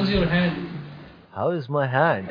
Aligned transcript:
How's 0.00 0.08
your 0.08 0.26
hand? 0.26 0.68
How 1.30 1.50
is 1.50 1.68
my 1.68 1.86
hand? 1.86 2.30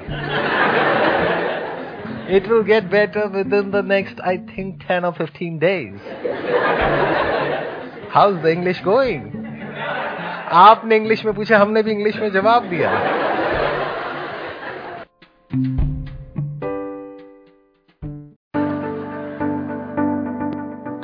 it 2.27 2.47
will 2.49 2.63
get 2.63 2.89
better 2.89 3.29
within 3.29 3.69
the 3.69 3.83
next, 3.83 4.19
I 4.21 4.37
think, 4.37 4.87
10 4.87 5.05
or 5.05 5.13
15 5.13 5.59
days. 5.59 5.99
How's 8.09 8.41
the 8.41 8.51
English 8.51 8.81
going? 8.81 9.29
आपने 10.63 10.95
English 10.95 11.23
में 11.25 11.33
पूछा 11.35 11.57
हमने 11.59 11.83
भी 11.83 11.91
English 11.91 12.15
में 12.15 12.29
जवाब 12.31 12.69
दिया 12.69 12.89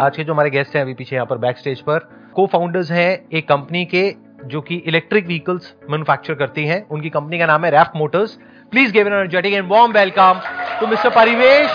आज 0.06 0.18
के 0.18 0.24
जो 0.24 0.34
हमारे 0.34 0.50
गेस्ट 0.50 0.76
हैं 0.76 0.84
अभी 0.84 0.94
पीछे 0.94 1.16
यहाँ 1.16 1.28
पर 1.30 1.38
बैक 1.48 1.58
स्टेज 1.58 1.82
पर 1.82 2.10
को 2.36 2.46
फाउंडर्स 2.54 2.92
हैं 2.92 3.10
एक 3.38 3.48
कंपनी 3.50 3.86
के 3.94 4.10
जो 4.48 4.62
कि 4.62 4.76
इलेक्ट्रिक 4.88 5.26
व्हीकल्स 5.28 5.74
मैन्युफैक्चर 5.90 6.34
करती 6.36 6.66
हैं। 6.68 6.86
उनकी 6.90 7.10
कंपनी 7.10 7.40
का 7.40 7.46
नाम 7.46 7.66
है 7.66 7.72
Raf 7.72 7.92
motors 7.96 8.38
please 8.72 8.92
give 8.94 9.08
an 9.08 9.14
energetic 9.14 9.54
and 9.54 9.72
warm 9.72 9.92
welcome 9.94 10.42
to 10.80 10.88
mister 10.88 11.10
Parivesh 11.16 11.70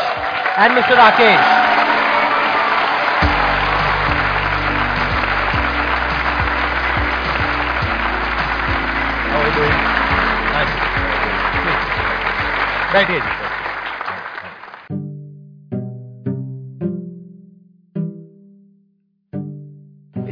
and 0.59 0.73
mister 0.73 0.97
Rakesh 0.97 1.59
बैठिए 12.93 13.21
जी 13.21 13.50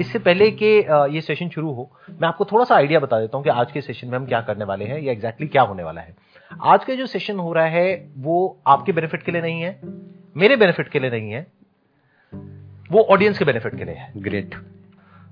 इससे 0.08 0.18
पहले 0.20 0.50
कि 0.52 0.66
ये 1.14 1.20
सेशन 1.20 1.48
शुरू 1.48 1.70
हो, 1.72 1.90
मैं 2.10 2.28
आपको 2.28 2.44
थोड़ा 2.44 2.64
सा 2.64 2.74
आइडिया 2.74 3.00
बता 3.00 3.18
देता 3.20 3.36
हूँ 3.36 3.44
कि 3.44 3.50
आज 3.52 3.72
के 3.72 3.80
सेशन 3.80 4.08
में 4.08 4.16
हम 4.18 4.26
क्या 4.26 4.40
करने 4.40 4.64
वाले 4.64 4.84
हैं 4.84 4.98
या 4.98 5.12
एग्जैक्टली 5.12 5.46
क्या 5.46 5.62
होने 5.62 5.82
वाला 5.82 6.00
है। 6.00 6.14
आज 6.64 6.84
का 6.84 6.94
जो 6.94 7.06
सेशन 7.06 7.38
हो 7.38 7.52
रहा 7.52 7.66
है, 7.66 8.10
वो 8.16 8.58
आपके 8.66 8.92
बेनिफिट 8.92 9.22
के 9.22 9.32
लिए 9.32 9.42
नहीं 9.42 9.60
है, 9.62 9.80
मेरे 10.36 10.56
बेनिफिट 10.56 10.88
के 10.88 10.98
लिए 10.98 11.10
नहीं 11.10 11.30
है, 11.30 11.46
वो 12.90 13.02
ऑडियंस 13.04 13.38
के 13.38 13.44
बेनिफिट 13.44 13.76
के 13.76 13.84
लिए 13.84 13.94
है। 13.94 14.12
ग्रेट 14.18 14.54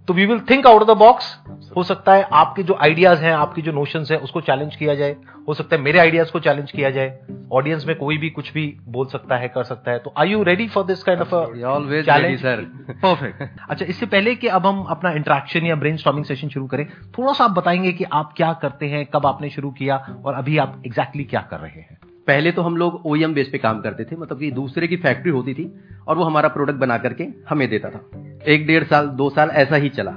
तो 0.08 0.14
we 0.14 0.26
will 0.26 0.40
think 0.40 0.66
out 0.66 0.82
of 0.82 0.88
the 0.88 0.96
box 0.98 1.36
हो 1.76 1.82
सकता 1.82 2.14
है 2.14 2.22
आपके 2.32 2.62
जो 2.62 2.76
आइडियाज़ 2.80 3.22
हैं 3.22 3.32
आपकी 3.32 3.62
जो 3.62 3.72
नोशंस 3.72 4.10
हैं 4.10 4.18
उसको 4.18 4.40
चैलेंज 4.40 4.76
किया 4.76 4.94
जाए। 4.94 5.16
हो 5.48 5.54
सकता 5.54 5.76
है 5.76 5.82
मेरे 5.82 5.98
आइडियाज़ 5.98 6.30
को 6.32 6.40
चैलेंज 6.40 6.70
किया 6.72 6.90
जाए। 6.90 7.18
ऑडियंस 7.52 7.86
में 7.86 7.96
कोई 7.96 8.18
भी 8.18 8.30
कुछ 8.30 8.52
भी 8.52 8.76
बोल 8.88 9.06
सकता 9.06 9.36
है 9.36 9.48
कर 9.48 9.64
सकता 9.64 9.90
है। 9.90 9.98
तो 9.98 10.12
I 10.18 10.28
you 10.28 10.42
ready 10.42 10.68
for 10.68 10.84
this 10.84 11.02
kind 11.02 11.20
of 11.20 11.34
always 11.34 12.04
challenge 12.04 12.40
sir 12.40 12.56
perfect 12.90 13.60
अच्छा 13.70 13.84
इससे 13.84 14.06
पहले 14.06 14.34
कि 14.34 14.46
अब 14.46 14.66
हम 14.66 14.82
अपना 14.82 15.10
इंटरेक्शन 15.10 15.66
या 15.66 15.74
ब्रेन 15.74 15.96
सेशन 15.96 16.48
शुरू 16.48 16.66
करें 16.66 16.86
थोड़ा 17.18 17.32
सा 17.32 17.44
आप 17.44 17.50
बताएँगे 17.50 17.92
कि 17.92 18.04
आप 18.04 18.34
क्या 18.36 18.52
करते 18.52 18.86
हैं 18.86 19.06
कब 19.06 19.26
आपने 19.26 19.50
शुरू 19.50 19.70
किया 19.70 19.96
और 20.24 20.34
अभी 20.34 20.58
आप 20.58 20.82
एग्जैक्टली 20.86 21.24
exactly 21.24 21.30
क्या 21.30 21.40
कर 21.40 21.64
रहे 21.64 21.80
हैं? 21.80 21.98
पहले 22.26 22.52
तो 22.52 22.62
हम 22.62 22.76
लोग 22.76 23.02
ओईएम 23.06 23.34
बेस 23.34 23.48
पे 23.48 23.58
काम 23.58 23.80
करते 23.80 24.04
थे 24.04 24.16
मतलब 24.16 24.38
कि 24.38 24.50
दूसरे 24.50 24.86
की 24.86 24.96
फैक्ट्री 24.96 25.30
होती 25.30 25.54
थी 25.54 25.80
और 26.08 26.16
वो 26.16 26.24
हमारा 26.24 26.48
प्रोडक्ट 26.48 26.76
बना 26.76 26.98
करके 26.98 27.26
हमें 27.50 27.68
देता 27.70 27.90
था। 27.90 28.00
एक 28.46 28.66
डेढ़ 28.66 28.84
साल, 28.84 29.08
दो 29.08 29.30
साल 29.30 29.48
ऐसा 29.48 29.76
ही 29.76 29.88
चला। 29.88 30.10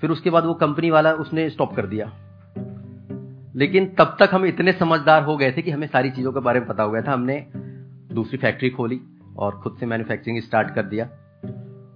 फिर 0.00 0.10
उसके 0.10 0.30
बाद 0.30 0.44
वो 0.44 0.54
कंपनी 0.54 0.90
वाला 0.90 1.12
उसने 1.12 1.50
स्टॉप 1.50 1.76
कर 1.76 1.86
दिया। 1.86 2.12
लेकिन 3.56 3.94
तब 3.98 4.16
तक 4.20 4.30
हम 4.32 4.44
इतने 4.44 4.72
समझदार 4.72 5.22
हो 5.22 5.36
गए 5.36 5.52
थे 5.52 5.62
कि 5.62 5.70
हमें 5.70 5.86
सारी 5.86 6.10
चीज़ों 6.10 6.32
के 6.32 6.40
बारे 6.40 6.60
में 6.60 6.68
पता 6.68 6.82
हो 6.82 6.90
गया 6.90 7.02
था। 7.02 7.12
हमने 7.12 7.46
दूसरी 8.14 8.38
फैक्ट्री 8.38 8.70
खोली 8.70 9.00
और 9.36 9.52
खुद 9.52 9.76
से 9.80 9.86
मैन्युफैक्चरिंग 9.86 10.42
स्टार्ट 10.42 10.74
कर 10.74 10.82
दिया। 10.82 11.04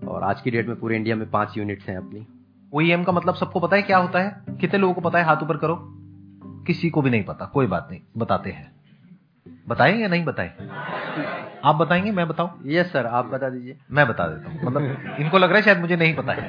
और 0.08 0.22
आज 0.22 0.40
की 0.40 0.50
डेट 0.50 0.66
में 0.66 0.80
पूरे 0.80 0.96
इंडिया 0.96 1.16
में 1.16 1.30
पाँच 1.30 1.58
यूनिट्स 1.58 1.88
हैं 1.88 1.96
अपनी। 1.96 2.26
ओईएम 2.74 3.04
का 3.04 3.12
मतलब 3.12 3.34
सबको 3.34 3.60
पता 3.60 3.76
है 3.76 3.82
क्या 3.82 3.98
होता 3.98 4.18
है? 4.18 4.42
कितने 4.60 4.78
लोगों 4.78 4.94
को 4.94 5.00
पता 5.00 5.18
है? 5.18 5.24
हाथ 5.24 5.36
ऊपर 5.42 5.56
करो। 5.56 5.78
किसी 6.66 6.90
को 6.90 7.02
भी 7.02 7.10
नहीं 7.10 7.24
पता। 7.24 7.44
कोई 7.44 7.66
बात 7.66 7.88
नहीं। 7.90 8.00
बताते 8.16 8.50
हैं। 8.50 8.72
बताएँ 9.68 9.98
या 9.98 10.08
नहीं 10.08 10.24
बताएँ? 10.24 10.52
आप 11.64 11.76
बताएँगे 11.76 12.10
मैं 12.10 12.26
बताऊँ? 12.28 12.50
यस 12.66 12.92
सर 12.92 13.06
आप 13.06 13.26
बता 13.26 13.48
दीजिए। 13.48 13.76
मैं 13.90 14.06
बता 14.08 14.26
देता 14.28 14.50
हूँ। 14.50 14.60
मतलब 14.64 15.16
इनको 15.20 15.38
लग 15.38 15.48
रहा 15.48 15.56
है 15.56 15.62
शायद 15.62 15.78
मुझे 15.80 15.96
नहीं 15.96 16.14
पता 16.14 16.32
है। 16.32 16.42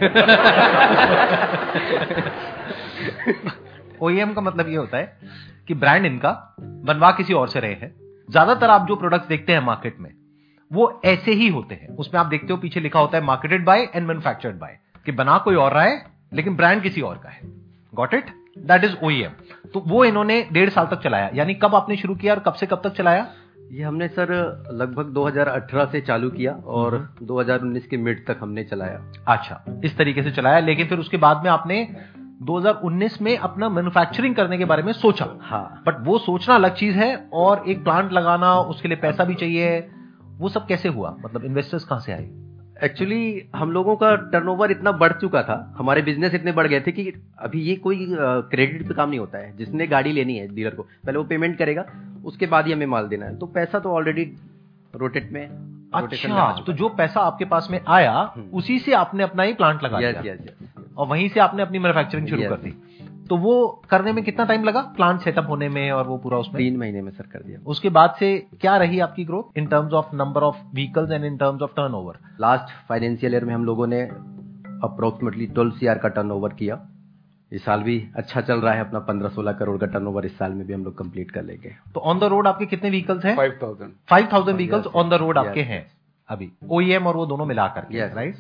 ओईएम 4.02 4.34
का 4.34 4.42
मतलब 4.42 4.70
ये 4.70 4.76
होता 4.76 4.98
है 4.98 5.18
कि 5.68 5.74
ब्रांड 5.76 6.06
इनका 6.06 6.32
बनवा 6.86 7.12
किसी 7.12 7.34
और 7.34 7.48
से 7.48 7.60
रहे 7.60 7.74
हैं। 7.74 7.94
ज़्यादातर 8.30 8.70
आप 8.70 8.88
जो 8.88 8.96
प्रोडक्ट्स 8.96 9.28
देखते 9.28 9.54
हैं 9.54 9.60
मार्केट 9.62 10.00
में 10.00 10.10
वो 10.72 11.02
ऐसे 11.06 11.32
ही 11.32 11.48
होते 11.48 11.76
हैं। 11.76 11.96
उसमें 11.98 12.20
आप 12.22 12.28
देखते 12.28 12.54
हो 12.54 12.58
पीछे 12.58 12.80
लिखा 12.80 13.00
होता 13.00 13.18
है 13.18 13.24
marketed 13.24 13.66
by 13.66 13.82
and 13.86 14.08
manufactured 14.08 14.56
by 14.56 14.78
कि 15.06 15.12
बना 15.12 15.38
कोई 15.38 15.56
और 15.56 15.74
रहा 15.74 15.84
है 15.84 16.06
लेकिन 16.34 16.56
ब्रांड 16.56 16.82
किसी 16.82 17.02
और 17.02 17.18
का 17.18 17.30
है। 17.30 17.40
Got 17.94 18.14
it 18.14 18.30
that 18.60 18.84
is 18.84 18.96
OEM 19.04 19.32
तो 19.74 19.80
वो 19.88 20.04
इन्होंने 20.06 20.42
डेढ़ 20.52 20.70
साल 20.70 20.86
तक 20.86 21.02
चलाया। 21.04 21.30
यानी 21.34 21.54
कब 21.54 21.76
आपने 21.76 21.96
शुरू 21.96 22.16
किया 22.16 22.34
और 22.34 22.40
कब 22.40 22.54
से 22.54 22.66
कब 22.66 22.82
तक 22.84 22.94
चलाया? 22.94 23.28
ये 23.72 23.84
हमने 23.84 24.08
सर 24.08 24.34
लगभग 24.72 25.06
2018 25.06 25.92
से 25.92 26.02
चालू 26.02 26.30
किया 26.30 26.54
और 26.66 27.16
2019 27.24 27.88
के 27.88 27.98
मिड 27.98 28.26
तक 28.28 28.38
हमने 28.42 28.64
चलाया। 28.64 29.12
अच्छा 29.28 29.82
इस 29.86 29.98
तरीके 29.98 30.24
से 30.24 30.32
चलाया 30.32 30.60
लेकिन 30.60 30.88
फिर 30.88 31.00
उसके 31.00 31.18
बाद 31.18 31.44
में 31.44 31.52
आपने 31.52 31.96
2019 32.42 33.22
में 33.22 33.38
अपना 33.38 33.70
मैन्युफैक्चरिंग 33.70 34.36
करने 34.36 34.58
के 34.58 34.66
बारे 34.66 34.84
में 34.84 34.94
सोचा। 34.94 35.28
हाँ। 35.42 35.84
बट 35.88 35.96
वो 36.00 36.18
सोचना 36.18 36.56
अलग 36.56 36.74
चीज़ 36.74 36.98
है 36.98 37.30
और 37.34 37.64
एक 37.68 37.84
प्लांट 37.84 38.12
लगाना 38.12 38.60
उसके 38.60 38.88
लिए 38.88 38.98
पैसा 38.98 39.24
भी 39.24 39.36
चाहिए 39.36 39.90
वो 40.24 40.50
सब 40.50 40.68
कैसे 40.68 40.90
हुआ? 40.90 41.18
मतलब 41.26 41.46
इन्वेस्टर्स 41.46 41.84
कहाँ 41.84 42.00
से 42.00 42.12
आए? 42.12 42.30
एक्चुअली 42.84 43.50
हम 43.56 43.72
लोगों 43.72 43.96
का 43.96 44.16
टर्नओवर 44.32 44.72
इतना 44.72 44.92
बढ़ 44.94 45.12
चुका 45.12 45.42
था। 45.44 45.56
हमारे 45.78 46.02
बिज़नेस 46.02 46.34
इतने 46.34 46.52
बढ़ 46.52 46.68
गए 46.68 46.80
थे 46.82 46.92
कि 46.92 47.12
अभी 47.40 47.62
ये 47.62 47.76
कोई 47.76 48.08
क्रेडिट 48.10 48.88
पे 48.88 48.94
काम 48.94 49.10
नहीं 49.10 49.20
होता 49.20 49.38
है। 49.38 49.56
जिसने 49.58 49.88
गाड़ी 49.88 50.12
लेनी 50.12 50.38
है 50.38 50.48
डीलर 50.56 50.76
को 50.76 50.84
पहले 50.84 51.18
वो 51.18 51.24
पेमेंट 51.24 51.58
करेगा 51.58 51.86
उसके 52.26 52.46
बाद 52.46 52.68
ही 52.68 52.74
हमें 52.74 52.86
माल 52.86 53.08
देना 53.08 53.26
है। 53.26 53.38
तो 53.38 53.46
पैसा 53.46 53.80
तो 53.80 53.92
ऑलरेडी 53.92 54.24
रोटेट 54.94 55.32
में 55.32 55.48
अच्छा 55.94 56.52
तो 56.66 56.74
जो 56.74 56.90
पैसा 56.90 57.22
आपके 57.22 57.46
पास 57.46 57.68
में 57.72 57.80
आया 57.88 58.14
उसी 58.54 58.80
से 58.80 58.94
आपने 58.94 59.24
अपना 59.24 59.44
ही 59.44 59.54
प्लांट 59.54 59.84
लगा 59.84 60.00
यस 60.00 60.40
और 60.98 61.08
वहीं 61.08 61.28
से 61.30 61.40
आपने 61.40 61.62
अपनी 61.62 61.80
मैन्युफैक्चरिंग 61.80 62.28
शुरू 62.28 62.42
कर 62.42 62.58
दी। 62.58 62.74
तो 63.30 63.38
वो 63.38 63.82
करने 63.90 64.12
में 64.12 64.24
कितना 64.24 64.46
टाइम 64.46 64.64
लगा? 64.64 64.82
प्लांट 64.96 65.22
सेटअप 65.22 65.50
होने 65.50 65.70
में 65.70 65.92
और 65.92 66.08
वो 66.08 66.18
पूरा 66.18 66.38
उसमें? 66.38 66.56
तीन 66.58 66.78
महीने 66.78 67.02
में 67.02 67.12
सर 67.12 67.24
कर 67.24 67.40
दिया। 67.40 67.60
उसके 67.66 67.90
बाद 67.90 68.16
से 68.20 68.48
क्या 68.62 68.78
रही 68.78 69.00
आपकी 69.00 69.26
growth 69.26 69.58
in 69.58 69.66
terms 69.66 69.94
of 69.94 70.16
number 70.16 70.42
of 70.42 70.56
vehicles 70.74 71.12
and 71.12 71.26
in 71.26 71.38
terms 71.38 71.62
of 71.62 71.72
turnover 71.72 72.20
last 72.42 72.88
financial 72.90 73.34
year 73.34 73.46
में 73.46 73.54
हम 73.54 73.66
लोगों 73.66 73.88
ने 73.88 74.02
अप्रोक्सीमेटली 74.84 75.48
ट्वेल्व 75.48 75.72
सीआर 75.72 75.98
का 75.98 76.10
टर्नओवर 76.10 76.54
किया। 76.54 76.88
इस 77.52 77.66
साल 77.66 77.84
भी 77.84 78.08
अच्छा 78.16 78.42
चल 78.42 78.60
रहा 78.60 78.74
है 78.74 78.80
अपना 78.80 79.00
पंद्रह 79.00 79.30
सोलह 79.30 79.52
करोड़ 79.52 79.78
का 79.78 79.86
टर्नओवर 79.86 80.26
इस 80.26 80.38
साल 80.38 80.52
में 80.52 80.68
भी 80.68 80.74
हम 80.74 80.84
लोग 80.84 80.98
कंप्लीट 80.98 81.32
कर 81.32 81.44
लेंगे। 81.44 81.76
तो 81.94 82.00
ऑन 82.00 82.20
द 82.20 82.24
रोड 82.24 82.48
आपके 82.48 82.66
कितने 82.66 82.90
व्हीकल्स 82.90 83.26
हैं? 83.26 83.36
Five 83.36 83.60
thousand 83.64 83.92
five 84.10 84.28
thousand 84.34 84.58
vehicles 84.58 84.86
on 84.86 85.10
the 85.10 85.14
road 85.14 85.38
आपके 85.38 85.62
हैं 85.62 85.86
अभी। 86.30 86.52
ओईएम 86.70 87.08
और 87.08 87.16
वो 87.16 87.26
दोनों 87.26 87.46
मिलाकर 87.46 87.82
Yes. 87.82 88.16
राइट 88.16 88.36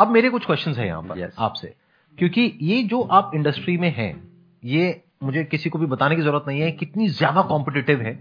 अब 0.00 0.08
मेरे 0.08 0.30
कुछ 0.30 0.46
क्वेश्चन 0.46 0.72
है 0.72 0.86
यहाँ 0.86 1.02
पर 1.02 1.20
Yes. 1.20 1.34
आपसे। 1.38 1.74
क्योंकि 2.18 2.58
ये 2.62 2.82
जो 2.82 3.00
आप 3.00 3.30
इंडस्ट्री 3.34 3.76
में 3.76 3.90
हैं 3.94 4.27
ये 4.62 5.02
मुझे 5.22 5.44
किसी 5.44 5.70
को 5.70 5.78
भी 5.78 5.86
बताने 5.86 6.16
की 6.16 6.22
ज़रूरत 6.22 6.44
नहीं 6.48 6.60
है, 6.60 6.70
कितनी 6.72 7.08
ज़्यादा 7.08 7.42
कॉम्पिटिटिव 7.42 8.00
है 8.00 8.18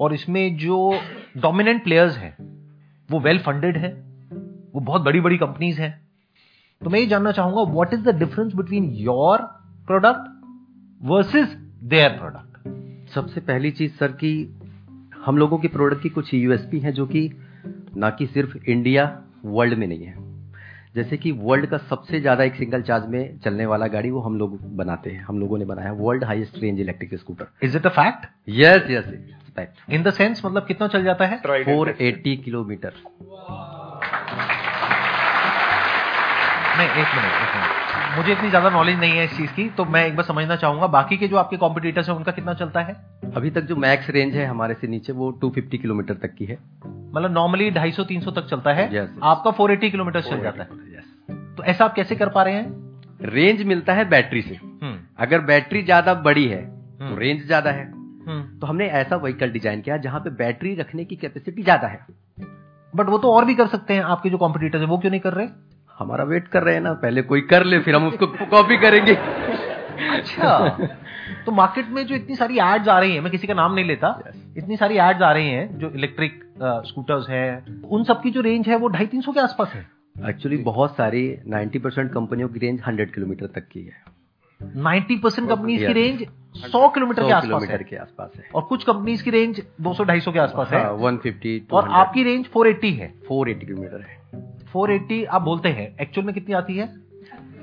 और 0.00 0.14
इसमें 0.14 0.56
जो 0.56 1.00
डोमिनेंट 1.36 1.82
प्लेयर्स 1.84 2.16
हैं, 2.16 2.36
वो 3.08 3.20
वेल 3.20 3.38
फंडेड 3.38 3.76
है, 3.76 3.92
वो 4.74 4.80
बहुत 4.80 5.02
बड़ी 5.02 5.20
बड़ी 5.20 5.38
कंपनीज़ 5.38 5.80
हैं। 5.80 6.08
तो 6.82 6.90
मैं 6.90 7.00
ये 7.00 7.06
जानना 7.06 7.32
चाहूँगा 7.32 7.72
what 7.72 7.94
is 7.94 8.00
the 8.00 8.16
difference 8.18 8.54
between 8.54 8.84
your 8.84 9.42
product 9.86 10.30
versus 11.02 11.56
their 11.82 12.10
product 12.10 13.08
सबसे 13.10 13.40
पहली 13.40 13.70
चीज़ 13.70 13.92
सर 13.92 14.12
कि 14.12 14.32
हम 15.24 15.38
लोगों 15.38 15.58
की 15.58 15.68
प्रोडक्ट 15.68 16.02
की 16.02 16.08
कुछ 16.08 16.34
यूएसपी 16.34 16.78
है 16.78 16.92
जो 16.92 17.06
कि 17.06 17.30
ना 17.96 18.10
कि 18.10 18.26
सिर्फ़ 18.26 18.56
इंडिया 18.68 19.22
वर्ल्ड 19.44 19.78
में 19.78 19.86
नहीं 19.86 20.04
है। 20.04 20.29
जैसे 20.94 21.16
कि 21.16 21.30
वर्ल्ड 21.32 21.66
का 21.66 21.78
सबसे 21.78 22.20
ज़्यादा 22.20 22.44
एक 22.44 22.54
सिंगल 22.54 22.82
चार्ज 22.82 23.06
में 23.06 23.38
चलने 23.38 23.66
वाला 23.66 23.86
गाड़ी 23.86 24.10
वो 24.10 24.20
हम 24.20 24.36
लोग 24.38 24.56
बनाते 24.76 25.10
हैं 25.10 25.24
हम 25.24 25.38
लोगों 25.40 25.58
ने 25.58 25.64
बनाया 25.64 25.92
world 25.92 26.24
highest 26.24 26.58
range 26.62 26.80
electric 26.80 27.14
scooter 27.14 27.46
is 27.62 27.76
it 27.76 27.86
a 27.86 27.90
fact 27.90 28.26
yes 28.48 28.90
yes 28.90 29.04
fact 29.56 29.92
in 29.92 30.02
the 30.02 30.10
sense 30.10 30.42
मतलब 30.44 30.66
कितना 30.66 30.88
चल 30.88 31.04
जाता 31.04 31.26
है? 31.26 31.36
फोर 31.64 31.94
एट्टी 32.00 32.36
किलोमीटर 32.36 32.92
नहीं 36.78 36.88
एक 36.88 37.14
मिनट 37.14 37.32
एक 37.34 37.54
मिनट 37.56 38.16
मुझे 38.16 38.32
इतनी 38.32 38.48
ज़्यादा 38.48 38.70
नॉलेज 38.70 38.98
नहीं 38.98 39.12
है 39.12 39.24
इस 39.24 39.36
चीज़ 39.36 39.50
की 39.52 39.68
तो 39.70 39.84
मैं 39.84 40.06
एक 40.06 40.16
बार 40.16 40.24
समझना 40.26 40.56
चाहूँगा 40.56 40.86
बाकी 40.86 41.16
के 41.16 41.28
जो 41.28 41.36
आपके 41.36 41.56
कॉम्पिटिटर्स 41.56 42.08
हैं 42.08 42.16
उनका 42.16 42.32
कितना 42.32 42.54
चलता 42.54 42.80
है? 42.80 42.96
अभी 43.36 43.50
तक 43.50 43.60
जो 43.62 43.76
मैक्स 43.76 44.10
रेंज 44.10 44.34
है 44.36 44.46
हमारे 44.46 44.74
से 44.74 44.86
नीचे 44.86 45.12
वो 45.12 45.30
250 45.44 45.78
किलोमीटर 45.78 46.14
तक 46.14 46.34
की 46.34 46.44
है। 46.44 46.58
मतलब 47.14 47.32
नॉर्मली 47.32 47.70
250 47.70 48.04
300 48.04 48.30
तक 48.30 48.46
चलता 48.46 48.72
है। 48.72 48.90
Yes, 48.90 48.98
yes. 48.98 49.22
आपका 49.22 49.50
480 49.50 49.90
किलोमीटर 49.90 50.20
चल 50.20 50.42
जाता 50.42 50.62
है। 50.62 50.68
यस 50.96 51.04
तो 51.56 51.64
ऐसा 51.64 51.84
आप 51.84 51.94
कैसे 51.94 52.16
कर 52.16 52.28
पा 52.28 52.42
रहे 52.42 52.54
हैं? 52.54 52.90
रेंज 53.22 53.62
मिलता 53.62 53.94
है 53.94 54.08
बैटरी 54.08 54.42
से। 54.42 54.54
हम्म। 54.54 54.98
अगर 55.18 55.40
बैटरी 55.40 55.82
ज़्यादा 55.82 56.14
बड़ी 56.14 56.46
है 56.48 56.62
हम्म। 56.64 57.10
तो 57.10 57.20
रेंज 57.20 57.46
ज़्यादा 57.46 57.70
है। 57.70 57.84
हम्म। 58.26 58.58
तो 58.58 58.66
हमने 58.66 58.86
ऐसा 58.86 59.16
व्हीकल 59.16 59.50
डिज़ाइन 59.50 59.80
किया 59.80 59.96
जहाँ 59.96 60.20
पे 60.20 60.30
बैटरी 60.30 60.74
रखने 60.74 61.04
की 61.04 61.16
कैपेसिटी 61.16 61.62
ज़्यादा 61.62 61.88
है। 61.88 62.06
बट 62.94 63.08
वो 63.08 63.18
तो 63.18 63.32
और 63.32 63.44
भी 63.44 63.54
कर 63.54 63.66
सकते 63.66 63.94
हैं 63.94 64.02
आपके 64.02 64.30
जो 64.30 64.38
कॉम्पिटिटर्स 64.38 64.82
है 64.82 64.88
वो 64.88 64.98
क्यों 64.98 65.10
नहीं 65.10 65.20
कर 65.20 65.32
रहे? 65.32 65.46
हमारा 65.98 66.24
वेट 66.24 66.48
कर 66.48 66.62
रहे 66.62 66.74
हैं 66.74 66.80
ना 66.80 66.92
पहले 66.92 67.22
कोई 67.22 67.40
कर 67.40 67.64
ले 67.64 67.78
फिर 67.78 67.94
हम 67.96 68.06
उसको 68.08 68.26
कॉपी 68.50 68.76
करेंगे। 68.76 69.14
अच्छा। 70.18 70.78
तो 71.46 71.52
मार्केट 71.52 71.88
में 71.88 72.06
जो 72.06 72.14
इतनी 72.14 72.36
सारी 72.36 72.58
एड्स 72.58 72.88
आ 72.88 72.98
रही 72.98 73.14
है 73.14 73.20
मैं 73.20 73.30
किसी 73.30 73.46
का 73.46 73.54
नाम 73.54 73.74
नहीं 73.74 73.84
लेता 73.84 74.22
इतनी 74.58 74.76
सारी 74.76 74.98
एड्स 74.98 75.22
आ 75.22 75.32
रही 75.32 75.48
हैं 75.48 75.78
जो 75.78 75.90
इलेक्ट्रिक 75.90 76.42
स्कूटर्स 76.62 77.28
हैं 77.28 77.82
उन 77.82 78.04
सब 78.04 78.22
की 78.22 78.30
जो 78.30 78.40
रेंज 78.40 78.68
है 78.68 78.76
वो 78.76 78.88
ढाई 78.88 79.06
तीन 79.06 79.20
सौ 79.20 79.32
के 79.32 79.40
आसपास 79.40 79.72
है। 79.74 79.86
एक्चुअली 80.28 80.56
बहुत 80.56 80.96
सारी 80.96 81.38
90 81.48 81.78
परसेंट 81.78 82.12
कंपनियों 82.12 82.48
की 82.48 82.58
रेंज 82.58 82.80
100 82.80 83.14
किलोमीटर 83.14 83.46
तक 83.46 83.68
की 83.68 83.80
है। 83.80 84.02
90 84.76 85.16
परसेंट 85.22 85.48
कंपनी 85.48 85.78
की 85.78 85.92
रेंज 85.92 86.22
100 86.64 86.88
किलोमीटर 86.88 87.26
के 87.26 87.32
आसपास 87.32 87.68
है। 87.68 87.78
के 87.78 87.96
आसपास 87.96 88.32
है। 88.36 88.48
और 88.54 88.62
कुछ 88.62 88.84
कंपनीज़ 88.84 89.24
की 89.24 89.30
रेंज 89.30 89.62
200 89.80 90.04
250 90.04 90.32
के 90.32 90.38
आसपास 90.38 90.72
है। 90.72 90.84
हाँ, 90.84 90.98
150 90.98 91.60
और 91.72 91.88
आपकी 91.88 92.22
रेंज 92.22 92.46
480 92.46 92.92
है। 92.92 93.12
480 93.28 93.66
किलोमीटर 93.66 94.00
है। 94.00 94.18
480 94.72 95.24
आप 95.24 95.42
बोलते 95.42 95.68
हैं 95.68 95.96
एक्चुअल 96.00 96.26
में 96.26 96.34
कितनी 96.34 96.54
आती 96.54 96.76
है? 96.76 96.86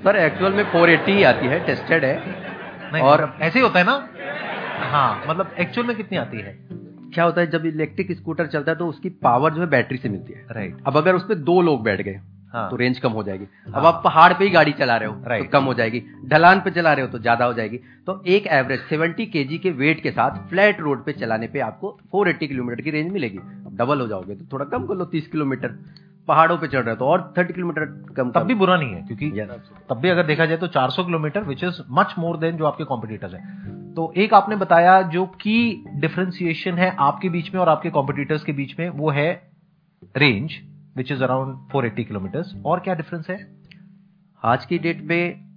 सर 0.04 0.16
एक्चुअल 0.16 0.52
में 0.52 0.64
480 0.64 1.12
ही 1.12 1.22
आती 1.22 1.46
है 1.46 1.66
टेस्टेड 1.66 2.04
है। 2.04 2.47
और- 2.92 3.20
और 3.20 3.36
ऐसे 3.40 3.58
ही 3.58 3.62
होता 3.62 3.78
है 3.78 3.84
ना? 3.84 4.08
हाँ 4.90 5.24
मतलब 5.28 5.54
एक्चुअल 5.58 5.86
में 5.86 5.96
कितनी 5.96 6.18
आती 6.18 6.40
है? 6.40 6.58
क्या 7.14 7.24
होता 7.24 7.40
है 7.40 7.50
जब 7.50 7.66
इलेक्ट्रिक 7.66 8.12
स्कूटर 8.12 8.46
चलता 8.46 8.72
है 8.72 8.78
तो 8.78 8.86
उसकी 8.86 9.08
पावर 9.08 9.52
जो 9.54 9.60
है 9.60 9.66
बैटरी 9.66 9.98
से 9.98 10.08
मिलती 10.08 10.32
है। 10.32 10.46
राइट 10.50 10.76
अब 10.86 10.96
अगर 10.96 11.14
उसमें 11.14 11.44
दो 11.44 11.60
लोग 11.62 11.82
बैठ 11.82 12.00
गए 12.00 12.20
हाँ। 12.52 12.70
तो 12.70 12.76
रेंज 12.76 12.98
कम 12.98 13.12
हो 13.12 13.22
जाएगी। 13.22 13.44
हाँ। 13.44 13.80
अब। 13.80 13.86
आप 13.86 14.00
पहाड़ 14.04 14.32
पे 14.32 14.44
ही 14.44 14.50
गाड़ी 14.50 14.72
चला 14.72 14.96
रहे 14.96 15.08
हो 15.08 15.14
तो 15.14 15.48
कम 15.48 15.64
हो 15.64 15.74
जाएगी। 15.74 16.02
ढलान 16.26 16.60
पे 16.60 16.70
चला 16.70 16.92
रहे 16.92 17.04
हो 17.04 17.10
तो 17.12 17.18
ज़्यादा 17.18 17.44
हो 17.44 17.52
जाएगी। 17.54 17.76
तो 18.06 18.22
एक 18.26 18.46
एवरेज 18.46 18.80
70 18.80 19.26
केजी 19.26 19.58
के 19.58 19.70
वेट 19.70 20.02
के 20.02 20.10
साथ 20.10 20.48
फ्लैट 20.48 20.80
रोड 20.80 21.04
पे 21.04 21.12
चलाने 21.12 21.46
पे 21.46 21.60
आपको 21.60 21.98
480 22.14 22.46
किलोमीटर 22.48 22.80
की 22.80 22.90
रेंज 22.90 23.12
मिलेगी। 23.12 23.38
अब 23.38 23.76
डबल 23.78 24.00
हो 24.00 24.06
जाओगे 24.08 24.34
तो 24.34 24.44
थोड़ा 24.52 24.64
कम 24.64 24.86
कर 24.86 24.94
लो 24.94 25.04
30 25.04 25.26
किलोमीटर। 25.26 25.78
पहाड़ों 26.28 26.58
पे 26.58 26.68
चढ़ 26.68 26.80
रहे 26.80 26.90
हो 26.90 26.96
तो 26.96 27.04
और 27.04 27.34
30 27.38 27.52
किलोमीटर 27.52 28.14
कम 28.16 28.30
तब 28.30 28.40
भी 28.40 28.54
बुरा 28.54 28.76
नहीं 28.76 28.94
है 28.94 29.02
क्योंकि 29.02 29.30
Yes. 29.30 29.88
तब 29.90 29.96
भी 29.96 30.08
अगर 30.08 30.26
देखा 30.26 30.46
जाए 30.46 30.56
तो 30.56 30.66
400 30.66 31.04
kilometre 31.04 31.42
which 31.42 31.64
is 31.64 31.82
much 31.90 32.14
more 32.18 32.36
than 32.36 32.56
जो 32.56 32.64
आपके 32.64 32.84
कॉम्पिटिटर्स 32.84 33.34
हैं। 33.34 33.68
तो 33.94 34.12
एक 34.16 34.34
आपने 34.34 34.56
बताया 34.56 35.02
जो 35.02 35.26
की 35.26 35.84
डिफरेंशिएशन 35.94 36.74
है 36.74 36.96
आपके 36.98 37.28
बीच 37.28 37.54
में 37.54 37.60
और 37.60 37.68
आपके 37.68 37.90
कॉम्पिटिटर्स 37.90 38.44
के 38.44 38.52
बीच 38.52 38.78
में 38.80 38.88
वो 38.88 39.10
है 39.10 39.50
range 40.16 40.52
which 40.96 41.12
is 41.12 41.24
around 41.24 41.56
480 41.72 42.04
kilometres 42.04 42.54
और 42.66 42.80
क्या 42.80 42.94
डिफरेंस 42.94 43.30
है? 43.30 43.56
आज 44.44 44.64
की 44.64 44.78
डेट 44.78 45.02
में 45.02 45.48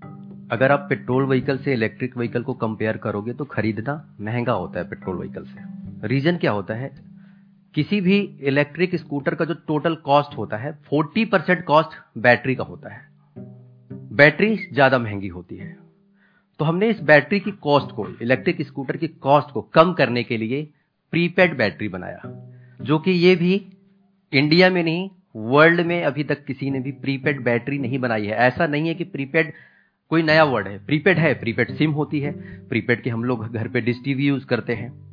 अगर 0.51 0.71
आप 0.71 0.85
पेट्रोल 0.89 1.23
व्हीकल 1.23 1.57
से 1.57 1.73
इलेक्ट्रिक 1.73 2.17
व्हीकल 2.17 2.43
को 2.43 2.53
कंपेयर 2.53 2.97
करोगे 2.97 3.33
तो 3.33 3.45
खरीदना 3.45 4.15
महँगा 4.21 4.53
होता 4.53 4.79
है 4.79 4.89
पेट्रोल 4.89 5.17
व्हीकल 5.17 5.43
से। 5.43 5.59
रीजन 6.07 6.37
क्या 6.37 6.51
होता 6.51 6.73
है? 6.73 7.10
किसी 7.75 8.01
भी 8.01 8.17
इलेक्ट्रिक 8.41 8.95
स्कूटर 8.95 9.35
का 9.35 9.45
जो 9.45 9.53
टोटल 9.67 9.95
कॉस्ट 9.95 10.37
होता 10.37 10.57
है 10.57 10.77
40 10.83 11.25
परसेंट 11.25 11.63
कॉस्ट 11.65 11.97
बैटरी 12.17 12.55
का 12.55 12.63
होता 12.63 12.93
है। 12.93 13.09
बैटरी 14.13 14.55
ज़्यादा 14.73 14.99
महँगी 14.99 15.27
होती 15.27 15.57
है। 15.57 15.75
तो 16.59 16.65
हमने 16.65 16.89
इस 16.89 16.99
बैटरी 17.01 17.39
की 17.39 17.51
कॉस्ट 17.51 17.95
को 17.95 18.07
इलेक्ट्रिक 18.21 18.61
स्कूटर 18.61 18.97
की 18.97 19.07
कॉस्ट 19.07 19.51
को 19.51 19.61
कम 19.61 19.93
करने 19.93 20.23
के 20.23 20.37
लिए 20.37 20.63
प्रीपेड 21.13 21.57
बैटरी 21.57 21.87
बनाया, 21.87 22.21
जो 22.81 22.99
कि 22.99 23.11
ये 23.11 23.35
भी 23.35 23.53
इंडिया 24.33 24.69
में 24.69 24.83
नहीं 24.83 25.09
वर्ल्ड 25.35 25.81
में 25.81 26.03
अभी 26.03 26.23
तक 26.23 26.43
किसी 26.45 26.69
ने 26.71 26.79
भी 26.79 26.91
प्रीपेड 26.91 27.43
बैटरी 27.43 27.77
नहीं 27.79 27.99
बनाई 27.99 28.25
है। 28.25 28.35
ऐसा 28.37 28.67
नहीं 28.67 28.87
है 28.87 28.93
कि 28.95 29.03
प्रीपेड 29.03 29.53
कोई 30.11 30.23
नया 30.23 30.43
वर्ड 30.43 30.67
है। 30.67 30.77
प्रीपेड 30.85 31.17
है 31.17 31.33
प्रीपेड 31.33 31.75
सिम 31.75 31.91
होती 31.91 32.19
है। 32.19 32.31
प्रीपेड 32.67 33.01
के 33.03 33.09
हम 33.09 33.23
लोग 33.23 33.47
घर 33.47 33.67
पे 33.67 33.81
डिश 33.81 34.01
टीवी 34.03 34.27
यूज़ 34.27 34.45
करते 34.45 34.73
हैं। 34.73 35.10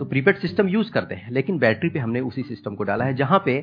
तो 0.00 0.04
प्रीपेड 0.04 0.36
सिस्टम 0.38 0.68
यूज़ 0.68 0.90
करते 0.90 1.14
हैं 1.14 1.30
लेकिन 1.30 1.58
बैटरी 1.58 1.88
पे 1.88 1.98
हमने 1.98 2.20
उसी 2.20 2.42
सिस्टम 2.42 2.74
को 2.74 2.84
डाला 2.84 3.04
है 3.04 3.14
जहाँ 3.14 3.42
पे 3.44 3.54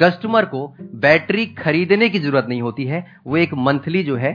कस्टमर 0.00 0.44
को 0.44 0.66
बैटरी 0.96 1.46
खरीदने 1.54 2.08
की 2.08 2.18
ज़रूरत 2.18 2.46
नहीं 2.48 2.62
होती 2.62 2.84
है। 2.84 3.04
वो 3.26 3.36
एक 3.36 3.54
मंथली 3.56 4.02
जो 4.02 4.16
है 4.16 4.32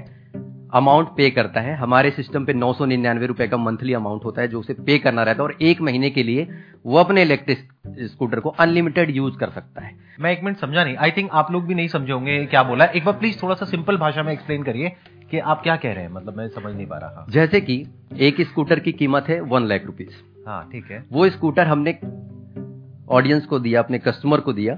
अमाउंट 0.73 1.07
पे 1.07 1.29
करता 1.29 1.61
है। 1.61 1.75
हमारे 1.75 2.11
सिस्टम 2.11 2.45
पे 2.45 2.53
नौ 2.53 2.71
सौ 2.73 2.85
निन्यानवे 2.85 3.27
रुपए 3.27 3.47
का 3.47 3.57
मंथली 3.57 3.93
अमाउंट 3.93 4.25
होता 4.25 4.41
है 4.41 4.47
जो 4.47 4.59
उसे 4.59 4.73
पे 4.73 4.97
करना 4.97 5.23
रहता 5.23 5.43
है 5.43 5.49
और 5.49 5.57
एक 5.61 5.81
महीने 5.81 6.09
के 6.09 6.23
लिए 6.23 6.47
वो 6.85 6.97
अपने 6.97 7.21
इलेक्ट्रिक 7.21 7.59
स्कूटर 8.01 8.39
को 8.39 8.49
अनलिमिटेड 8.59 9.15
यूज़ 9.15 9.37
कर 9.37 9.49
सकता 9.51 9.85
है। 9.85 9.95
मैं 10.19 10.31
एक 10.31 10.43
मिनट 10.43 10.57
समझा 10.57 10.83
नहीं 10.83 10.95
आई 10.97 11.11
थिंक 11.11 11.29
आप 11.31 11.51
लोग 11.51 11.67
भी 11.67 11.75
नहीं 11.75 11.87
समझे 11.87 12.11
होंगे 12.11 12.43
क्या 12.45 12.63
बोला। 12.63 12.85
एक 12.85 13.05
बार 13.05 13.17
प्लीज़ 13.19 13.41
थोड़ा 13.43 13.55
सा 13.55 13.65
सिंपल 13.67 13.97
भाषा 13.97 14.23
में 14.23 14.33
एक्सप्लेन 14.33 14.63
करिए 14.63 14.95
कि 15.31 15.39
आप 15.39 15.63
क्या 15.63 15.75
कह 15.75 15.93
रहे 15.93 16.03
हैं 16.03 16.11
मतलब 16.11 16.37
मैं 16.37 16.47
समझ 16.49 16.75
नहीं 16.75 16.87
पा 16.87 16.97
रहा। 16.97 17.25
जैसे 17.29 17.61
कि 17.61 17.83
एक 18.19 18.41
स्कूटर 18.41 18.79
की 18.79 18.91
कीमत 18.93 19.29
है 19.29 19.41
वन 19.41 19.67
लाख 19.67 19.85
रुपीज़ 19.85 20.32
हाँ 20.47 20.67
ठीक 20.71 20.91
है। 20.91 21.03
वो 21.11 21.29
स्कूटर 21.29 21.67
हमने 21.67 21.91
ऑडियंस 23.09 23.45
को 23.45 23.59
दिया 23.59 23.81
अपने 23.81 23.99
कस्टमर 23.99 24.39
को 24.39 24.53
दिया 24.53 24.75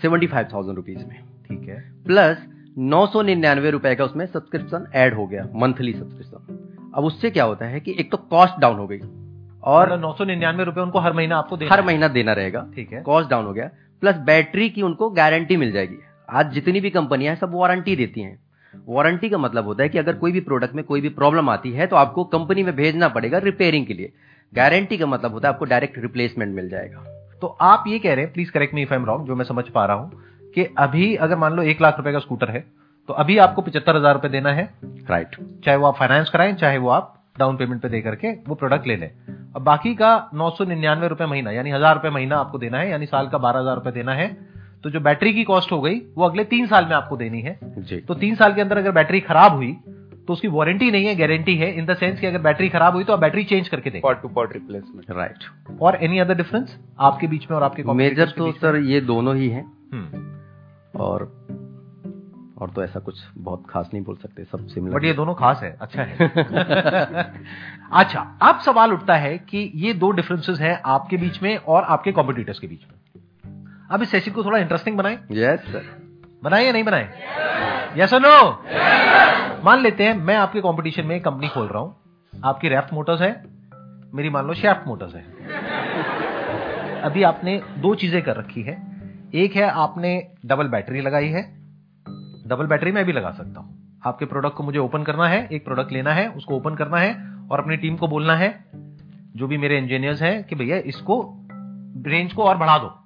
सेवेंटी 0.00 0.26
फाइव 0.26 0.46
थाउज़ेंड 0.52 0.76
रुपीज़ 0.76 0.98
में। 0.98 1.18
ठीक 1.48 1.68
है। 1.68 1.80
प्लस 2.04 2.38
नौ 2.78 3.06
सौ 3.06 3.22
निन्यानवे 3.22 3.70
रुपए 3.70 3.94
का 3.94 4.04
उसमें 4.04 4.24
सब्सक्रिप्शन 4.26 4.86
ऐड 4.94 5.14
हो 5.14 5.26
गया 5.26 5.46
मंथली 5.54 5.92
सब्सक्रिप्शन 5.92 6.90
अब 6.94 7.04
उससे 7.04 7.30
क्या 7.30 7.44
होता 7.44 7.66
है 7.66 7.80
कि 7.80 7.94
एक 8.00 8.10
तो 8.12 8.16
कॉस्ट 8.30 8.60
डाउन 8.60 8.78
हो 8.78 8.86
गई 8.86 8.98
और 8.98 9.90
और 9.90 9.98
नौ 10.00 10.12
सौ 10.12 10.24
निन्यानवे 10.24 10.64
रुपए 10.64 10.80
उनको 10.80 10.98
हर 10.98 11.12
महीना 11.12 11.36
आपको 11.36 11.56
देना 11.56 11.74
हर 11.74 11.82
महीना 11.82 12.08
देना 12.08 12.32
रहेगा। 12.32 12.66
ठीक 12.74 12.92
है। 12.92 13.02
कॉस्ट 13.02 13.30
डाउन 13.30 13.46
हो 13.46 13.52
गया 13.52 13.70
प्लस 14.02 14.16
बैटरी 14.26 14.68
की 14.70 14.82
उनको 14.82 15.10
गारंटी 15.10 15.56
मिल 15.56 15.72
जाएगी। 15.72 15.96
आज 16.30 16.52
जितनी 16.52 16.80
भी 16.80 16.90
कंपनियाँ 16.90 17.34
हैं 17.34 17.40
सब 17.40 17.54
वारंटी 17.54 17.96
देती 17.96 18.20
हैं। 18.20 18.38
वारंटी 18.88 19.28
का 19.28 19.38
मतलब 19.38 19.66
होता 19.66 19.82
है 19.82 19.88
कि 19.88 19.98
अगर 19.98 20.14
कोई 20.14 20.32
भी 20.32 20.40
प्रोडक्ट 20.40 20.74
में 20.74 20.84
कोई 20.84 21.00
भी 21.00 21.08
प्रॉब्लम 21.10 21.48
आती 21.50 21.72
है 21.72 21.86
तो 21.86 21.96
आपको 21.96 22.24
कंपनी 22.26 22.62
में 22.62 22.74
भेजना 22.76 23.08
पड़ेगा 23.08 23.38
रिपेयरिंग 23.40 23.86
के 23.86 23.94
लिए। 23.94 24.12
गारंटी 24.52 24.96
का 24.98 25.06
मतलब 25.06 25.32
होता 25.32 25.48
है 25.48 25.54
आपको 25.54 25.64
डायरेक्ट 25.66 25.98
रिप्लेसमेंट 25.98 26.54
मिल 26.54 26.68
जाएगा। 26.68 27.04
तो 27.42 27.46
आप 27.62 27.84
ये 27.88 27.98
कह 27.98 28.14
रहे 28.14 28.24
हैं 28.24 28.32
please 28.32 28.50
correct 28.50 28.74
me 28.74 28.82
if 28.82 28.92
I 28.92 28.98
am 28.98 29.04
wrong 29.06 29.26
जो 29.26 29.36
मैं 29.36 29.44
समझ 29.44 29.64
पा 29.70 29.84
रहा 29.86 29.96
हूँ 29.96 30.22
कि 30.54 30.64
अभी 30.78 31.14
अगर 31.16 31.36
मान 31.36 31.54
लो 31.54 31.62
एक 31.64 31.80
लाख 31.82 31.98
रुपए 31.98 32.12
का 32.12 32.18
स्कूटर 32.18 32.50
है 32.50 32.64
तो 33.08 33.14
अभी 33.14 33.36
आपको 33.38 33.62
पचहत्तर 33.62 33.96
हज़ार 33.96 34.14
रुपए 34.14 34.28
देना 34.28 34.52
है। 34.52 34.68
Right 34.82 35.28
right. 35.28 35.64
चाहे 35.64 35.76
वो 35.76 35.86
आप 35.86 35.96
फाइनेंस 35.96 36.30
कराएँ 36.30 36.54
चाहे 36.54 36.78
वो 36.78 36.88
आप 36.90 37.14
डाउन 37.38 37.56
पेमेंट 37.56 37.80
पे 37.82 37.88
दे 37.88 38.00
करके 38.00 38.32
वो 38.48 38.54
प्रोडक्ट 38.54 38.86
ले 38.86 38.96
लें। 38.96 39.10
अब 39.56 39.62
बाकी 39.62 39.94
का 39.94 40.30
नौ 40.34 40.50
सौ 40.50 40.64
निन्यानवे 40.64 41.08
रुपए 41.08 41.26
महीना 41.26 41.50
यानी 41.50 41.70
हज़ार 41.70 41.94
रुपए 41.94 42.10
महीना 42.10 42.36
आपको 42.36 42.58
देना 42.58 42.78
है 42.78 42.90
यानी 42.90 43.06
साल 43.06 43.28
का 43.28 43.38
बारह 43.38 43.60
हज़ार 43.60 43.74
रुपए 43.76 43.90
देना 43.92 44.14
है 44.14 44.28
तो 44.84 44.90
जो 44.90 45.00
बैटरी 45.00 45.32
की 45.34 45.44
कॉस्ट 45.44 45.72
हो 45.72 45.80
गई 45.80 45.98
वो 46.16 46.24
अगले 46.24 46.44
तीन 46.44 46.66
साल 46.66 46.84
में 46.84 46.94
आपको 46.96 47.16
देनी 47.16 47.40
है। 47.40 47.58
जी। 47.62 47.96
तो 47.98 48.14
तीन 48.14 48.34
साल 48.34 48.54
के 48.54 48.60
अंदर 48.60 48.78
अगर 48.78 48.92
बैटरी 48.92 49.20
खराब 49.22 49.54
हुई 49.54 49.76
तो 50.28 50.32
उसकी 50.32 50.48
वारंटी 50.48 50.90
नहीं 50.90 51.06
है 51.06 51.14
गारंटी 51.14 51.56
है 51.56 51.72
इन 51.78 51.86
द 51.86 51.94
सेंस 51.94 52.20
कि 52.20 52.26
अगर 52.26 52.38
बैटरी 52.38 52.68
खराब 52.68 52.94
हुई 52.94 53.04
तो 53.04 53.12
आप 53.12 53.18
बैटरी 53.18 53.44
चेंज 53.44 53.68
करके 53.68 53.90
दें। 53.90 54.00
Pot 54.00 54.22
to 54.22 54.28
pot 54.28 54.52
replacement 54.52 55.10
right 55.10 55.80
और 55.80 55.96
एनी 56.04 56.18
अदर 56.18 56.34
डिफरेंस 56.34 56.76
आपके 57.00 57.26
बीच 57.26 57.46
में 57.50 57.56
और 57.56 57.62
आपके 57.62 57.82
मेजर 57.94 58.28
तो 58.28 58.50
सर 58.52 58.76
ये 58.76 59.00
दोनों 59.00 59.36
ही 59.36 59.48
हैं। 59.48 59.64
हम्म 59.92 61.00
और 61.00 61.30
और 62.58 62.70
तो 62.70 62.82
ऐसा 62.84 63.00
कुछ 63.00 63.20
बहुत 63.38 63.64
खास 63.70 63.90
नहीं 63.94 64.04
बोल 64.04 64.16
सकते 64.16 64.44
सब 64.44 64.66
सिमिलर 64.66 64.96
बट 64.96 65.04
ये 65.04 65.12
दोनों 65.12 65.34
खास 65.34 65.60
है 65.62 65.76
अच्छा 65.80 66.02
है। 66.02 66.16
अच्छा 67.92 68.20
अब 68.42 68.60
सवाल 68.60 68.92
उठता 68.92 69.14
है 69.16 69.36
कि 69.38 69.70
ये 69.74 69.92
दो 69.94 70.10
डिफरेंसेस 70.10 70.60
हैं 70.60 70.80
आपके 70.86 71.16
बीच 71.16 71.42
में 71.42 71.56
और 71.56 71.82
आपके 71.82 72.12
कॉम्पिटिटर्स 72.12 72.58
के 72.58 72.66
बीच 72.66 72.84
में। 72.84 73.22
अब 73.90 74.02
इस 74.02 74.10
सेशन 74.10 74.32
को 74.32 74.44
थोड़ा 74.44 74.58
इंटरेस्टिंग 74.58 74.96
बनाएँ। 74.96 75.18
यस 75.32 75.60
सर 75.60 75.90
बनाए 76.44 76.64
या 76.64 76.72
नहीं 76.72 76.84
बनाए? 76.84 77.08
यस 77.96 78.14
नो 78.14 78.36
मान 79.64 79.80
लेते 79.80 80.04
हैं, 80.04 80.14
मैं 80.14 80.36
आपके 80.36 80.60
कंपटीशन 80.60 81.06
में 81.06 81.16
एक 81.16 81.24
कंपनी 81.24 81.48
खोल 81.48 81.66
रहा 81.66 81.82
हूँ। 81.82 81.96
आपकी 82.44 82.68
रैफ्ट 82.68 82.92
मोटर्स 82.92 83.20
है, 83.20 83.44
मेरी 84.14 84.30
मान 84.30 84.46
लो 84.46 84.54
शेफ्ट 84.54 84.86
मोटर्स 84.86 85.14
है। 85.14 85.22
अभी 87.02 87.22
आपने 87.22 87.62
दो 87.78 87.94
चीज़ें 87.94 88.22
कर 88.22 88.36
रखी 88.36 88.62
है। 88.62 88.92
एक 89.34 89.56
है, 89.56 89.62
आपने 89.62 90.32
डबल 90.46 90.68
बैटरी 90.68 91.00
लगाई 91.00 91.28
है। 91.28 91.42
डबल 92.46 92.66
बैटरी 92.66 92.92
मैं 92.92 93.04
भी 93.04 93.12
लगा 93.12 93.30
सकता 93.30 93.60
हूँ। 93.60 94.00
आपके 94.06 94.24
प्रोडक्ट 94.24 94.56
को 94.56 94.62
मुझे 94.62 94.78
ओपन 94.78 95.02
करना 95.02 95.28
है, 95.28 95.48
एक 95.52 95.64
प्रोडक्ट 95.64 95.92
लेना 95.92 96.12
है, 96.12 96.28
उसको 96.28 96.56
ओपन 96.56 96.74
करना 96.74 96.96
है 96.96 97.14
और 97.50 97.60
अपनी 97.60 97.76
टीम 97.76 97.96
को 97.96 98.08
बोलना 98.08 98.36
है, 98.36 98.64
जो 99.36 99.46
भी 99.46 99.58
मेरे 99.58 99.78
इंजीनियर्स 99.78 100.22
हैं 100.22 100.44
कि 100.44 100.54
भैया 100.54 100.76
इसको 100.76 101.46
रेंज 102.06 102.32
को 102.32 102.42
और 102.42 102.56
बढ़ा 102.56 102.78
दो। 102.78 103.01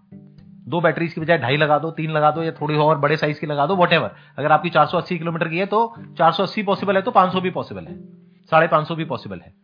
दो 0.68 0.80
बैटरीज 0.80 1.12
की 1.12 1.20
बजाय 1.20 1.38
ढाई 1.38 1.56
लगा 1.56 1.78
दो, 1.78 1.90
तीन 1.90 2.10
लगा 2.10 2.30
दो 2.30 2.42
या 2.42 2.52
थोड़ी 2.52 2.76
और 2.76 2.98
बड़े 2.98 3.16
साइज़ 3.16 3.40
की 3.40 3.46
लगा 3.46 3.66
दो 3.66 3.76
वट 3.76 3.92
अगर 4.38 4.52
आपकी 4.52 4.70
480 4.70 5.18
किलोमीटर 5.18 5.48
की 5.48 5.58
है 5.58 5.66
तो 5.66 5.94
480 6.18 6.62
पॉसिबल 6.62 6.96
है 6.96 7.02
तो 7.02 7.10
500 7.10 7.40
भी 7.40 7.50
पॉसिबल 7.50 7.84
है। 7.84 8.26
साढ़े 8.50 8.66
पाँच 8.66 8.92
भी 8.92 9.04
पॉसिबल 9.04 9.40
है। 9.40 9.54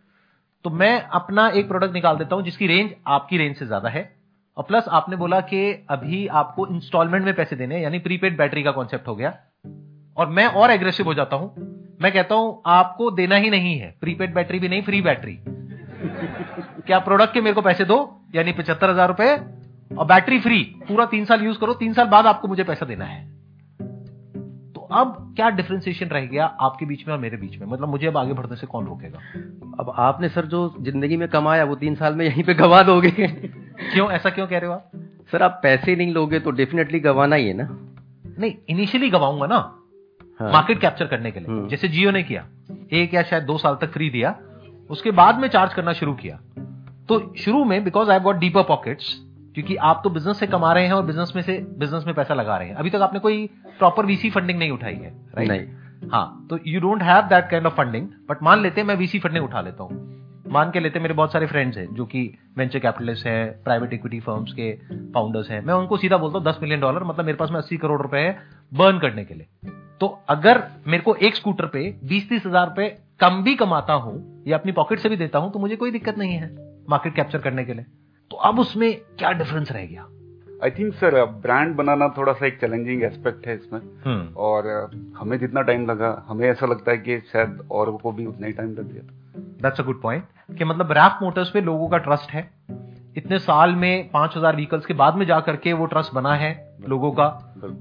तो 0.64 0.70
मैं 0.70 1.02
अपना 1.02 1.48
एक 1.48 1.68
प्रोडक्ट 1.68 1.94
निकाल 1.94 2.16
देता 2.16 2.36
हूँ 2.36 2.44
जिसकी 2.44 2.66
रेंज 2.66 2.90
आपकी 3.06 3.38
रेंज 3.38 3.56
से 3.56 3.66
ज़्यादा 3.66 3.88
है। 3.88 4.16
और 4.56 4.64
प्लस 4.64 4.84
आपने 4.88 5.16
बोला 5.16 5.40
कि 5.40 5.86
अभी 5.90 6.26
आपको 6.26 6.66
इंस्टॉलमेंट 6.66 7.24
में 7.24 7.34
पैसे 7.34 7.56
देने 7.56 7.82
यानी 7.82 7.98
प्रीपेड 7.98 8.36
बैटरी 8.38 8.62
का 8.62 8.70
कॉन्सेप्ट 8.70 9.08
हो 9.08 9.16
गया। 9.16 9.34
और 10.16 10.26
मैं 10.26 10.46
और 10.46 10.70
एग्रेसिव 10.70 11.06
हो 11.06 11.14
जाता 11.14 11.36
हूँ। 11.36 11.54
मैं 12.02 12.12
कहता 12.12 12.34
हूँ, 12.34 12.62
आपको 12.66 13.10
देना 13.10 13.36
ही 13.36 13.50
नहीं 13.50 13.78
है। 13.78 13.96
प्रीपेड 14.00 14.34
बैटरी 14.34 14.58
भी 14.58 14.68
नहीं 14.68 14.82
फ्री 14.82 15.02
बैटरी 15.02 15.38
क्या 16.86 16.98
प्रोडक्ट 16.98 17.34
के 17.34 17.40
मेरे 17.40 17.54
को 17.54 17.62
पैसे 17.62 17.84
दो? 17.84 18.26
यानी 18.34 18.52
पचहत्तर 18.52 18.90
हज़ार 18.90 19.08
रुपए 19.08 19.36
और 19.98 20.06
बैटरी 20.06 20.40
फ्री 20.40 20.62
पूरा 20.62 21.04
तीन 21.04 21.24
साल 21.24 21.42
यूज़ 21.42 21.58
करो 21.58 21.74
तीन 21.74 21.92
साल 21.92 22.06
बाद 22.06 22.26
आपको 22.26 22.48
मुझे 22.48 22.64
पैसा 22.64 22.86
देना 22.86 23.04
है। 23.04 23.32
तो 24.72 24.80
अब 24.80 25.32
क्या 25.36 25.50
डिफरेंशिएशन 25.50 26.06
रह 26.06 26.26
गया 26.26 26.46
आपके 26.46 26.86
बीच 26.86 27.06
में 27.08 27.14
और 27.14 27.20
मेरे 27.20 27.36
बीच 27.36 27.58
में? 27.58 27.66
मतलब 27.66 27.88
मुझे 27.88 28.06
अब 28.06 28.16
आगे 28.16 28.32
बढ़ने 28.32 28.56
से 28.56 28.66
कौन 28.66 28.86
रोकेगा? 28.86 29.18
अब 29.80 29.92
आपने 29.96 30.28
सर 30.28 30.46
जो 30.46 30.74
ज़िंदगी 30.80 31.16
में 31.16 31.28
कमाया 31.28 31.64
वो 31.64 31.74
तीन 31.74 31.94
साल 31.94 32.14
में 32.14 32.24
यहीं 32.26 32.44
पे 32.44 32.54
गवा 32.54 32.82
दोगे। 32.82 33.10
क्यों? 33.10 34.10
ऐसा 34.10 34.30
क्यों 34.30 34.46
कह 34.46 34.58
रहे 34.58 34.66
हो 34.66 34.72
आप? 34.72 34.90
सर 35.32 35.42
आप 35.42 35.60
पैसे 35.62 35.96
नहीं 35.96 36.12
लोगे 36.12 36.40
तो 36.40 36.50
डेफिनेटली 36.50 37.00
गवाना 37.00 37.36
ही 37.36 37.48
है 37.48 37.54
ना। 37.54 37.68
नहीं 38.38 38.54
इनिशियली 38.68 39.10
गवाऊँगा 39.10 39.46
ना। 39.46 39.78
हाँ। 40.40 40.52
मार्केट 40.52 40.80
कैप्चर 40.80 41.06
करने 41.06 41.30
के 41.30 41.40
लिए। 41.40 41.48
हम्म। 41.48 41.68
जैसे 41.68 41.88
जियो 41.88 42.10
ने 42.10 42.22
किया 42.22 42.46
एक 42.92 43.14
या 43.14 43.22
शायद 43.22 43.44
दो 43.44 43.58
साल 43.58 43.78
तक 43.80 43.92
फ्री 43.92 44.10
दिया 44.10 44.38
उसके 44.90 45.10
बाद 45.10 45.38
में 45.38 45.48
चार्ज 45.48 45.74
करना 45.74 45.92
शुरू 45.92 46.14
किया। 46.14 46.36
तो 47.08 47.34
शुरू 47.38 47.64
में 47.64 47.84
because 47.84 48.10
I 48.10 48.20
got 48.20 48.36
deeper 48.36 48.62
pockets 48.62 49.31
क्योंकि 49.54 49.76
आप 49.76 50.00
तो 50.04 50.10
बिज़नेस 50.10 50.38
से 50.38 50.46
कमा 50.46 50.72
रहे 50.72 50.86
हैं 50.86 50.92
और 50.92 51.04
बिज़नेस 51.06 51.32
में 51.36 51.42
से 51.42 51.58
बिज़नेस 51.78 52.04
में 52.06 52.14
पैसा 52.14 52.34
लगा 52.34 52.56
रहे 52.56 52.68
हैं। 52.68 52.74
अभी 52.74 52.90
तक 52.90 53.02
आपने 53.02 53.20
कोई 53.20 53.46
प्रॉपर 53.78 54.06
वीसी 54.06 54.30
फंडिंग 54.30 54.58
नहीं 54.58 54.70
उठाई 54.70 54.94
है 54.94 55.14
राइट 55.34 55.48
नहीं। 55.48 56.10
हाँ 56.10 56.46
तो 56.50 56.58
you 56.66 56.80
don't 56.80 57.02
have 57.02 57.22
that 57.28 57.50
kind 57.50 57.66
of 57.66 57.74
funding 57.74 58.08
but 58.28 58.42
मान 58.42 58.62
लेते 58.62 58.80
हैं 58.80 58.88
मैं 58.88 58.94
वीसी 58.96 59.18
फंडिंग 59.18 59.44
उठा 59.44 59.60
लेता 59.60 59.82
हूँ। 59.82 60.10
मान 60.52 60.70
के 60.70 60.80
लेते 60.80 61.00
मेरे 61.00 61.14
बहुत 61.14 61.32
सारे 61.32 61.46
फ्रेंड्स 61.46 61.76
हैं 61.76 61.86
जो 61.94 62.04
कि 62.06 62.22
वेंचर 62.58 62.78
कैपिटलिस्ट 62.78 63.26
हैं 63.26 63.62
प्राइवेट 63.64 63.92
इक्विटी 63.92 64.18
फर्म्स 64.20 64.52
के 64.52 64.72
फाउंडर्स 65.12 65.50
हैं। 65.50 65.60
मैं 65.60 65.74
उनको 65.74 65.96
सीधा 65.96 66.16
बोलता 66.16 66.38
हूँ 66.38 66.46
दस 66.46 66.58
मिलियन 66.62 66.80
डॉलर 66.80 67.04
मतलब 67.04 67.24
मेरे 67.24 67.36
पास 67.38 67.50
में 67.50 67.58
अस्सी 67.58 67.76
करोड़ 67.76 68.00
रुपए 68.02 68.18
है 68.18 68.36
बर्न 68.72 68.98
करने 68.98 69.24
के 69.24 69.34
लिए। 69.34 69.70
तो 70.00 70.06
अगर 70.28 70.62
मेरे 70.86 71.02
को 71.02 71.14
एक 71.16 71.36
स्कूटर 71.36 71.66
पे 71.66 71.88
बीस 72.04 72.28
तीस 72.28 72.46
हज़ार 72.46 72.66
रुपए 72.68 72.88
कम 73.20 73.42
भी 73.42 73.54
कमाता 73.54 73.92
हूँ 73.94 74.44
या 74.48 74.58
अपनी 74.58 74.72
पॉकेट 74.72 74.98
से 74.98 75.08
भी 75.08 75.16
देता 75.16 75.38
हूँ 75.38 75.52
तो 75.52 75.58
मुझे 75.58 75.76
कोई 75.76 75.90
दिक्कत 75.90 76.18
नहीं 76.18 76.34
है 76.34 76.50
मार्केट 76.88 77.14
कैप्चर 77.16 77.38
करने 77.38 77.64
के 77.64 77.74
लिए। 77.74 77.84
तो 78.32 78.36
अब 78.38 78.58
उसमें 78.60 78.92
क्या 79.18 79.30
डिफरेंस 79.32 79.70
रह 79.72 79.84
गया? 79.86 80.06
आई 80.64 80.70
थिंक 80.70 80.92
सर 80.94 81.24
ब्रांड 81.42 81.74
बनाना 81.76 82.06
थोड़ा 82.08 82.32
सा 82.32 82.46
एक 82.46 82.58
चैलेंजिंग 82.60 83.02
एस्पेक्ट 83.04 83.46
है 83.46 83.54
इसमें। 83.54 83.80
हम्म। 84.04 84.34
और 84.36 84.68
uh, 84.68 85.18
हमें 85.18 85.38
जितना 85.38 85.62
टाइम 85.62 85.86
लगा 85.86 86.10
हमें 86.28 86.46
ऐसा 86.48 86.66
लगता 86.66 86.90
है 86.90 86.98
कि 86.98 87.18
शायद 87.32 87.68
और 87.70 87.90
को 88.02 88.12
भी 88.12 88.26
उतना 88.26 88.46
ही 88.46 88.52
टाइम 88.52 88.70
लग 88.70 88.92
गया 88.92 89.02
दैट्स 89.62 89.80
अ 89.80 89.84
गुड 89.84 90.00
पॉइंट 90.02 90.24
कि 90.58 90.64
मतलब 90.64 90.92
रैप 90.92 91.18
मोटर्स 91.22 91.50
पे 91.50 91.60
लोगों 91.60 91.88
का 91.88 91.98
ट्रस्ट 91.98 92.30
है। 92.30 92.42
इतने 93.16 93.38
साल 93.38 93.74
में 93.74 94.10
पाँच 94.10 94.36
हज़ार 94.36 94.56
व्हीकल्स 94.56 94.86
के 94.86 94.94
बाद 94.94 95.14
में 95.14 95.26
जा 95.26 95.40
करके 95.40 95.72
वो 95.72 95.86
ट्रस्ट 95.86 96.14
बना 96.14 96.34
है 96.34 96.50
लोगों 96.88 97.10
का। 97.12 97.28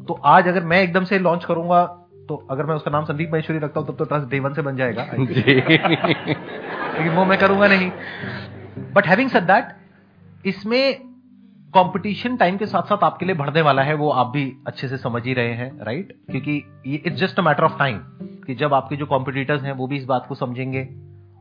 तो 0.07 0.19
आज 0.25 0.47
अगर 0.47 0.63
मैं 0.63 0.81
एकदम 0.83 1.03
से 1.03 1.19
लॉन्च 1.19 1.45
करूँगा 1.45 1.83
तो 2.29 2.35
अगर 2.51 2.65
मैं 2.65 2.75
उसका 2.75 2.91
नाम 2.91 3.05
संदीप 3.05 3.31
महेश्वरी 3.33 3.59
रखता 3.59 3.79
हूँ 3.79 3.87
तब 3.87 3.95
तो 3.95 4.05
ट्रस्ट 4.05 4.29
डे 4.29 4.39
वन 4.39 4.53
से 4.53 4.61
बन 4.61 4.75
जाएगा 4.75 5.03
लेकिन 5.13 7.09
वो 7.09 7.25
मैं 7.25 7.37
करूँगा 7.39 7.67
नहीं। 7.67 7.91
बट 8.93 9.07
हैविंग 9.07 9.29
सेड 9.29 9.43
दैट 9.43 9.79
इसमें 10.45 10.99
कंपटीशन 11.75 12.37
टाइम 12.37 12.57
के 12.57 12.65
साथ 12.65 12.81
साथ 12.81 13.03
आपके 13.03 13.25
लिए 13.25 13.35
बढ़ने 13.35 13.61
वाला 13.61 13.81
है, 13.81 13.93
वो 13.93 14.09
आप 14.09 14.27
भी 14.27 14.57
अच्छे 14.67 14.87
से 14.87 14.97
समझ 14.97 15.25
ही 15.25 15.33
रहे 15.33 15.53
हैं 15.53 15.83
राइट 15.83 16.21
क्योंकि 16.31 16.63
it's 16.85 17.19
just 17.19 17.39
a 17.39 17.41
matter 17.41 17.63
of 17.63 17.79
time 17.79 17.97
कि 18.47 18.55
जब 18.55 18.73
आपके 18.73 18.95
जो 18.95 19.05
कॉम्पिटिटर्स 19.05 19.63
हैं, 19.63 19.71
वो 19.71 19.87
भी 19.87 19.97
इस 19.97 20.05
बात 20.05 20.25
को 20.27 20.35
समझेंगे 20.35 20.89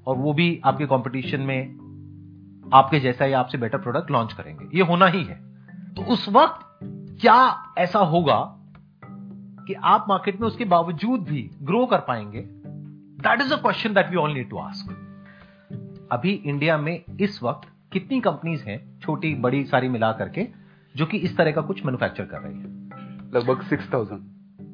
और 0.07 0.17
वो 0.17 0.33
भी 0.33 0.61
आपके 0.65 0.87
कॉम्पिटिशन 0.87 1.41
में 1.41 1.91
आपके 2.75 3.01
जैसा 3.01 3.25
या 3.25 3.41
आपसे 3.41 3.59
बेटर 3.59 3.79
प्रोडक्ट 3.79 4.11
लॉन्च 4.11 4.33
करेंगे। 4.33 4.79
ये 4.79 4.85
होना 4.85 5.07
ही 5.07 5.25
है। 5.25 5.35
तो 5.95 6.03
उस 6.03 6.29
वक्त 6.29 6.81
क्या 7.21 7.73
ऐसा 7.79 7.99
होगा 7.99 8.57
कि 9.67 9.75
आप 9.75 10.07
मार्केट 10.09 10.41
में 10.41 10.49
उसके 10.49 10.65
बावजूद 10.65 11.21
भी 11.21 11.51
ग्रो 11.63 11.87
कर 11.87 11.99
पाएँगे? 11.99 12.41
That 13.23 13.41
is 13.41 13.55
a 13.55 13.57
question 13.57 13.95
that 13.95 14.11
we 14.11 14.17
all 14.17 14.31
need 14.31 14.51
to 14.51 14.59
ask 14.59 14.97
अभी 16.13 16.33
इंडिया 16.33 16.79
में 16.79 17.03
इस 17.21 17.43
वक्त 17.43 17.70
कितनी 17.93 18.21
कंपनीज़ 18.21 18.63
हैं 18.63 19.01
छोटी 19.01 19.35
बड़ी 19.35 19.65
सारी 19.65 19.89
मिला 19.89 20.13
करके 20.13 20.47
जो 20.97 21.07
कि 21.07 21.17
इस 21.17 21.37
तरह 21.37 21.53
का 21.53 21.61
कुछ 21.61 21.85
मैन्युफैक्चर 21.85 22.25
कर 22.25 22.39
रही 22.41 22.59
है? 22.59 22.65
लगभग 23.35 23.63
सिक्स 23.63 23.93
थाउज़ेंड 23.95 24.21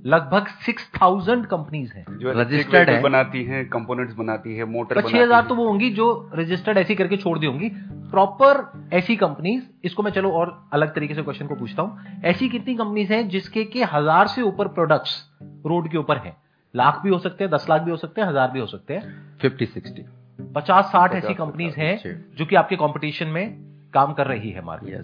लगभग 0.06 0.46
सिक्स 0.46 0.90
थाउज़ेंड 1.02 1.46
कंपनीज़ 1.46 1.92
हैं। 1.92 2.04
जो 2.08 2.28
Registered 2.28 2.56
registered 2.56 2.88
है। 2.88 3.02
बनाती 3.02 3.44
हैं 3.44 3.68
कंपोनेंट्स 3.68 4.14
बनाती 4.14 4.56
है 4.56 4.64
मोटर 4.64 5.00
छह 5.00 5.22
हज़ार 5.22 5.46
तो 5.46 5.54
वो 5.54 5.68
होंगी 5.68 5.90
जो 5.90 6.30
रजिस्टर्ड 6.34 6.78
ऐसी 6.78 6.94
करके 6.94 7.16
छोड़ 7.16 7.38
दी 7.38 7.46
होंगी। 7.46 7.68
प्रॉपर 8.10 8.80
ऐसी 8.92 9.16
कंपनीज़ 9.16 9.62
इसको 9.84 10.02
मैं 10.02 10.10
चलो 10.10 10.30
और 10.30 10.68
अलग 10.72 10.94
तरीके 10.94 11.14
से 11.14 11.22
क्वेश्चन 11.22 11.46
को 11.46 11.54
पूछता 11.54 11.82
हूँ। 11.82 12.22
ऐसी 12.24 12.48
कितनी 12.48 12.74
कंपनीज़ 12.74 13.12
हैं 13.12 13.28
जिसके 13.28 13.64
के 13.64 13.84
हज़ार 13.84 14.26
से 14.26 14.42
ऊपर 14.42 14.68
प्रोडक्ट्स 14.68 15.30
रोड 15.66 15.90
के 15.90 15.98
ऊपर 15.98 16.16
हैं? 16.16 16.36
लाख 16.76 17.00
भी 17.04 17.10
हो 17.10 17.18
सकते 17.18 17.44
हैं 17.44 17.52
दस 17.52 17.66
लाख 17.70 17.82
भी 17.82 17.90
हो 17.90 17.96
सकते 17.96 18.20
हैं 18.20 18.28
हज़ार 18.28 18.50
भी 18.50 18.60
हो 18.60 18.66
सकते 18.66 18.94
हैं। 18.94 19.36
फिफ्टी 19.38 19.66
सिक्सटी 19.66 20.02
पचास 20.56 20.84
साठ 20.84 21.14
ऐसी 21.14 21.34
कंपनीज़ 21.34 21.72
50, 21.72 21.78
हैं 21.78 22.24
जो। 22.36 22.44
कि 22.44 22.56
आपके 22.56 22.76
कंपटीशन 22.76 23.26
में 23.26 23.44
काम 23.94 24.12
कर 24.12 24.26
रही 24.26 24.50
है 24.50 24.64
market 24.64 25.00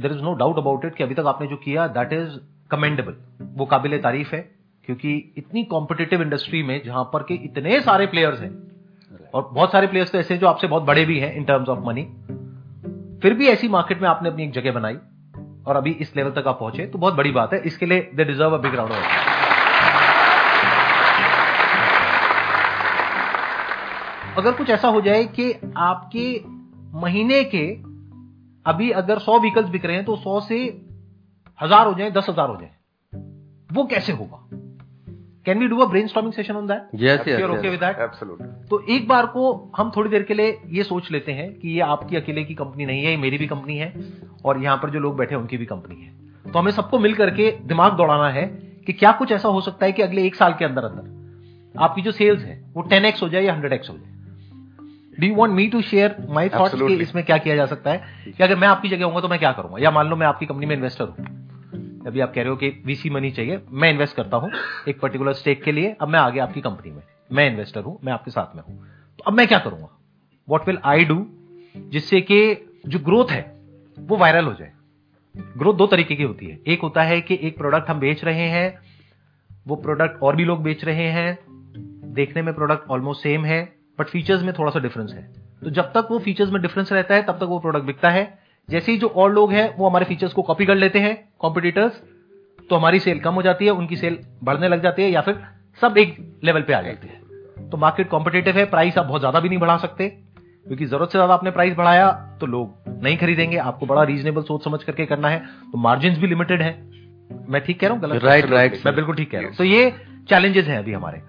there 0.00 0.12
is 0.12 0.22
no 0.22 0.34
doubt 0.34 0.58
about 0.58 0.84
it 0.84 0.94
कि 0.94 1.04
अभी 1.04 1.14
तक 1.14 1.26
आपने 1.26 1.46
जो 1.46 1.56
किया 1.56 1.86
दैट 1.86 2.12
इज़ 2.12 2.38
कमेंडेबल 2.70 3.16
वो 3.56 3.66
काबिल 3.66 3.98
तारीफ़ 3.98 4.34
है 4.34 4.40
क्योंकि 4.86 5.34
इतनी 5.36 5.64
कॉम्पिटेटिव 5.64 6.22
इंडस्ट्री 6.22 6.62
में 6.62 6.80
जहाँ 6.84 7.04
पर 7.12 7.22
के 7.22 7.34
इतने 7.34 7.80
सारे 7.80 8.06
प्लेयर्स 8.06 8.40
हैं 8.40 8.50
और 9.34 9.48
बहुत 9.52 9.72
सारे 9.72 9.86
प्लेयर्स 9.86 10.12
तो 10.12 10.18
ऐसे 10.18 10.34
हैं 10.34 10.40
जो 10.40 10.46
आपसे 10.46 10.66
बहुत 10.66 10.82
बड़े 10.82 11.04
भी 11.04 11.18
हैं 11.18 11.34
इन 11.36 11.44
टर्म्स 11.44 11.68
ऑफ़ 11.68 11.80
मनी 11.80 12.04
फिर 13.22 13.34
भी 13.34 13.48
ऐसी 13.48 13.68
मार्केट 13.68 14.02
में 14.02 14.08
आपने 14.08 14.28
अपनी 14.28 14.44
एक 14.44 14.52
जगह 14.52 14.72
बनाई 14.72 14.98
और 15.66 15.76
अभी 15.76 15.90
इस 15.90 16.16
लेवल 16.16 16.30
तक 16.30 16.48
आप 16.48 16.58
पहुँचे 16.58 16.86
तो 16.86 16.98
बहुत 16.98 17.14
बड़ी 17.14 17.30
बात 17.30 17.52
है 17.52 17.62
इसके 17.62 17.86
लिए 17.86 18.10
they 18.14 18.24
deserve 18.24 18.58
a 18.58 18.60
big 18.60 18.74
round 18.74 18.92
of 18.92 19.37
अगर 24.38 24.52
कुछ 24.52 24.70
ऐसा 24.70 24.88
हो 24.88 25.00
जाए 25.00 25.24
कि 25.24 25.52
आपके 25.76 26.26
महीने 26.98 27.42
के 27.44 27.66
अभी 28.66 28.90
अगर 28.90 29.18
सौ 29.18 29.38
व्हीकल्स 29.40 29.68
बिक 29.68 29.84
रहे 29.84 29.96
हैं 29.96 30.04
तो 30.04 30.16
सौ 30.16 30.40
से 30.40 30.58
हज़ार 31.60 31.86
हो 31.86 31.94
जाए 31.94 32.10
दस 32.10 32.26
हज़ार 32.28 32.48
हो 32.48 32.56
जाए। 32.56 32.70
वो 33.70 33.84
कैसे 33.84 34.12
होगा? 34.12 34.38
Can 35.46 35.58
we 35.58 35.66
do 35.68 35.78
a 35.78 35.86
brainstorming 36.06 36.32
session 36.32 36.56
on 36.56 36.66
that 36.66 36.82
that? 37.78 37.98
Absolutely 38.00 38.66
तो 38.68 38.80
एक 38.88 39.08
बार 39.08 39.26
को 39.26 39.72
हम 39.76 39.90
थोड़ी 39.96 40.10
देर 40.10 40.22
के 40.22 40.34
लिए 40.34 40.58
ये 40.68 40.82
सोच 40.82 41.10
लेते 41.12 41.32
हैं 41.32 41.52
कि 41.54 41.68
ये 41.68 41.80
आपकी 41.86 42.16
अकेले 42.16 42.44
की 42.44 42.54
कंपनी 42.54 42.86
नहीं 42.86 43.04
है 43.04 43.10
ये 43.10 43.16
मेरी 43.16 43.38
भी 43.38 43.46
कंपनी 43.46 43.76
है 43.76 43.92
और 44.44 44.62
यहाँ 44.62 44.76
पर 44.76 44.90
जो 44.90 45.00
लोग 45.00 45.16
बैठे 45.16 45.34
हैं 45.34 45.40
उनकी 45.40 45.56
भी 45.56 45.66
कंपनी 45.66 45.96
है। 45.96 46.52
तो 46.52 46.58
हमें 46.58 46.70
सबको 46.72 46.98
मिल 46.98 47.14
करके 47.14 47.50
दिमाग 47.64 47.96
दौड़ाना 47.96 48.28
है 48.30 48.46
कि 48.86 48.92
क्या 48.92 49.12
कुछ 49.12 49.32
ऐसा 49.32 49.48
हो 49.48 49.60
सकता 49.60 49.86
है 49.86 49.92
कि 49.92 50.02
अगले 50.02 50.26
एक 50.26 50.34
साल 50.34 50.54
के 50.58 50.64
अंदर 50.64 50.84
अंदर 50.84 51.80
आपकी 51.80 52.02
जो 52.02 52.12
सेल्स 52.12 52.44
है 52.44 52.60
वो 52.74 52.82
टेन 52.82 53.04
एक्स 53.04 53.22
हो 53.22 53.28
जाए 53.28 53.42
या 53.42 53.54
हंड्रेड 53.54 53.72
एक्स 53.72 53.90
हो 53.90 53.96
जाए। 53.96 54.16
Do 55.20 55.26
you 55.26 55.34
want 55.34 55.54
me 55.54 55.68
to 55.68 55.82
share 55.82 56.26
my 56.28 56.48
thoughts 56.48 56.74
कि 56.74 56.94
इसमें 56.94 57.24
क्या 57.24 57.38
किया 57.38 57.56
जा 57.56 57.66
सकता 57.66 57.90
है? 57.90 58.02
कि 58.26 58.42
अगर 58.42 58.56
मैं 58.56 58.68
आपकी 58.68 58.88
जगह 58.88 59.04
होऊँगा 59.04 59.20
तो 59.20 59.28
मैं 59.28 59.38
क्या 59.38 59.52
करूँगा? 59.52 59.76
या 59.78 59.90
मान 59.90 60.08
लो 60.08 60.16
मैं 60.16 60.26
आपकी 60.26 60.46
कंपनी 60.46 60.66
में 60.66 60.76
इन्वेस्टर 60.76 61.04
हूँ। 61.04 61.48
अभी 62.06 62.20
आप 62.20 62.32
कह 62.34 62.40
रहे 62.40 62.50
हो 62.50 62.56
कि 62.56 62.82
वीसी 62.86 63.10
मनी 63.10 63.30
चाहिए। 63.30 63.60
मैं 63.70 63.90
इन्वेस्ट 63.90 64.16
करता 64.16 64.36
हूँ 64.36 64.50
एक 64.88 65.00
पर्टिकुलर 65.00 65.32
स्टेक 65.32 65.62
के 65.62 65.72
लिए। 65.72 65.96
अब 66.00 66.08
मैं 66.08 66.18
आ 66.18 66.30
गया 66.30 66.44
आपकी 66.44 66.60
कंपनी 66.60 66.90
में। 66.90 67.02
मैं 67.32 67.50
इन्वेस्टर 67.50 67.80
हूँ 67.80 67.98
मैं 68.04 68.12
आपके 68.12 68.30
साथ 68.30 68.56
में 68.56 68.62
हूँ। 68.62 68.86
तो 69.18 69.24
अब 69.26 69.32
मैं 69.32 69.48
क्या 69.48 69.58
करूँगा? 69.58 69.88
वॉट 70.48 70.66
विल 70.66 70.78
आई 70.84 71.04
डू 71.04 71.26
जिससे 71.76 72.20
कि 72.20 72.56
जो 72.86 72.98
ग्रोथ 72.98 73.30
है 73.30 73.60
वो 73.98 74.16
वायरल 74.16 74.44
हो 74.44 74.54
जाए। 74.54 74.72
ग्रोथ 75.58 75.74
दो 75.74 75.86
तरीके 75.86 76.14
की 76.14 76.22
होती 76.22 76.46
है। 76.46 76.58
एक 76.66 76.80
होता 76.80 77.02
है 77.02 77.20
कि 77.20 77.38
एक 77.42 77.58
प्रोडक्ट 77.58 77.90
हम 77.90 78.00
बेच 78.00 78.24
रहे 78.24 78.48
हैं 78.48 78.78
वो 79.66 79.76
प्रोडक्ट 79.76 80.22
और 80.22 80.36
भी 80.36 80.44
लोग 80.44 80.62
बेच 80.62 80.84
रहे 80.84 81.08
हैं। 81.08 81.38
देखने 82.14 82.42
में 82.42 82.54
प्रोडक्ट 82.54 82.90
ऑलमोस्ट 82.90 83.22
सेम 83.22 83.44
है। 83.44 83.77
बट 83.98 84.06
फीचर्स 84.06 84.42
में 84.42 84.52
थोड़ा 84.54 84.70
सा 84.70 84.80
डिफरेंस 84.80 85.12
है। 85.12 85.22
तो 85.62 85.70
जब 85.70 85.92
तक 85.92 86.08
वो 86.10 86.18
फीचर्स 86.18 86.50
में 86.50 86.60
डिफरेंस 86.62 86.92
रहता 86.92 87.14
है 87.14 87.22
तब 87.22 87.38
तक 87.38 87.46
वो 87.46 87.58
प्रोडक्ट 87.58 87.84
बिकता 87.84 88.10
है। 88.10 88.26
जैसे 88.68 88.92
ही 88.92 88.98
जो 88.98 89.08
और 89.08 89.32
लोग 89.32 89.52
हैं 89.52 89.74
वो 89.76 89.88
हमारे 89.88 90.04
फीचर्स 90.04 90.32
को 90.32 90.42
कॉपी 90.42 90.66
कर 90.66 90.74
लेते 90.74 90.98
हैं 90.98 91.16
कॉम्पिटिटर्स 91.40 92.00
तो 92.70 92.76
हमारी 92.76 92.98
सेल 93.00 93.20
कम 93.20 93.34
हो 93.34 93.42
जाती 93.42 93.64
है 93.64 93.70
उनकी 93.72 93.96
सेल 93.96 94.18
बढ़ने 94.44 94.68
लग 94.68 94.82
जाती 94.82 95.02
है 95.02 95.10
या 95.10 95.20
फिर 95.20 95.38
सब 95.80 95.98
एक 95.98 96.16
लेवल 96.44 96.62
पे 96.62 96.72
आ 96.72 96.80
जाते 96.82 97.08
हैं। 97.08 97.68
तो 97.70 97.76
मार्केट 97.76 98.08
कॉम्पिटेटिव 98.08 98.56
है 98.56 98.64
प्राइस 98.66 98.98
आप 98.98 99.06
बहुत 99.06 99.20
ज़्यादा 99.20 99.40
भी 99.40 99.48
नहीं 99.48 99.58
बढ़ा 99.58 99.76
सकते 99.76 100.08
क्योंकि 100.08 100.86
ज़रूरत 100.86 101.08
से 101.08 101.18
ज़्यादा 101.18 101.34
आपने 101.34 101.50
प्राइस 101.50 101.74
बढ़ाया 101.76 102.10
तो 102.40 102.46
लोग 102.46 103.00
नहीं 103.02 103.16
खरीदेंगे। 103.16 103.56
आपको 103.58 103.86
बड़ा 103.86 104.02
रीजनेबल 104.02 104.42
सोच 104.42 104.64
समझ 104.64 104.82
करके 104.82 105.06
करना 105.06 105.28
है। 105.28 105.38
तो 105.72 105.78
मार्जिन 105.78 106.20
भी 106.20 106.26
लिमिटेड 106.26 106.62
है। 106.62 106.72
मैं 107.48 107.60
ठीक 107.60 107.80
कह 107.80 107.86
रहा 107.86 107.94
हूँ? 107.94 108.02
गलत 108.02 108.24
राइट 108.24 108.46
राइट 108.46 108.80
मैं 108.86 108.94
बिल्कुल 108.94 109.16
ठीक 109.16 109.30
कह 109.30 109.38
रहा 109.38 109.48
हूँ। 109.48 109.56
तो 109.56 109.64
ये 109.64 109.90
चैलेंजेस 110.28 110.66
हैं 110.66 110.78
अभी 110.78 110.92
हमारे। 110.92 111.22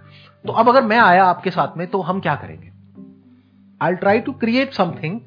तो 0.45 0.53
अब 0.53 0.69
अगर 0.69 0.83
मैं 0.83 0.99
आया 0.99 1.25
आपके 1.25 1.51
साथ 1.51 1.77
में 1.77 1.87
तो 1.87 2.01
हम 2.01 2.19
क्या 2.19 2.35
करेंगे? 2.35 2.71
I 3.81 3.93
try 3.93 4.19
to 4.19 4.31
create 4.31 4.73
something 4.73 5.19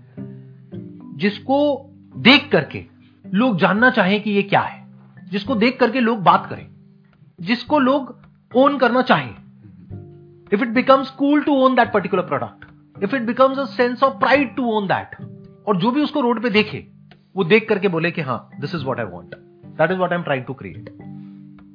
जिसको 1.18 1.90
देख 2.16 2.48
करके 2.52 2.86
लोग 3.26 3.58
जानना 3.58 3.90
चाहें 3.90 4.22
कि 4.22 4.30
ये 4.30 4.42
क्या 4.42 4.60
है। 4.60 4.86
जिसको 5.30 5.54
देख 5.54 5.80
करके 5.80 6.00
लोग 6.00 6.22
बात 6.22 6.46
करें। 6.46 6.68
जिसको 7.40 7.78
लोग 7.78 8.18
ओन 8.56 8.78
करना 8.78 9.02
चाहें। 9.02 9.34
If 10.52 10.62
it 10.62 10.68
becomes 10.68 11.10
cool 11.10 11.42
to 11.42 11.52
own 11.52 11.74
that 11.74 11.92
particular 11.92 12.22
product 12.22 12.64
if 13.02 13.16
it 13.16 13.22
becomes 13.22 13.58
a 13.58 13.64
sense 13.64 14.02
of 14.02 14.18
pride 14.18 14.56
to 14.56 14.64
own 14.64 14.86
that 14.86 15.16
और 15.68 15.76
जो 15.76 15.90
भी 15.90 16.02
उसको 16.02 16.20
रोड 16.20 16.42
पे 16.42 16.50
देखे, 16.50 16.86
वो 17.36 17.44
देख 17.44 17.68
करके 17.68 17.88
बोले 17.88 18.10
कि 18.10 18.20
हाँ 18.20 18.50
this 18.60 18.74
is 18.74 18.84
what 18.84 18.98
I 18.98 19.06
want 19.06 19.34
that 19.78 19.90
is 19.90 19.98
what 19.98 20.12
I 20.12 20.18
am 20.18 20.24
trying 20.24 20.44
to 20.44 20.54
create 20.54 20.96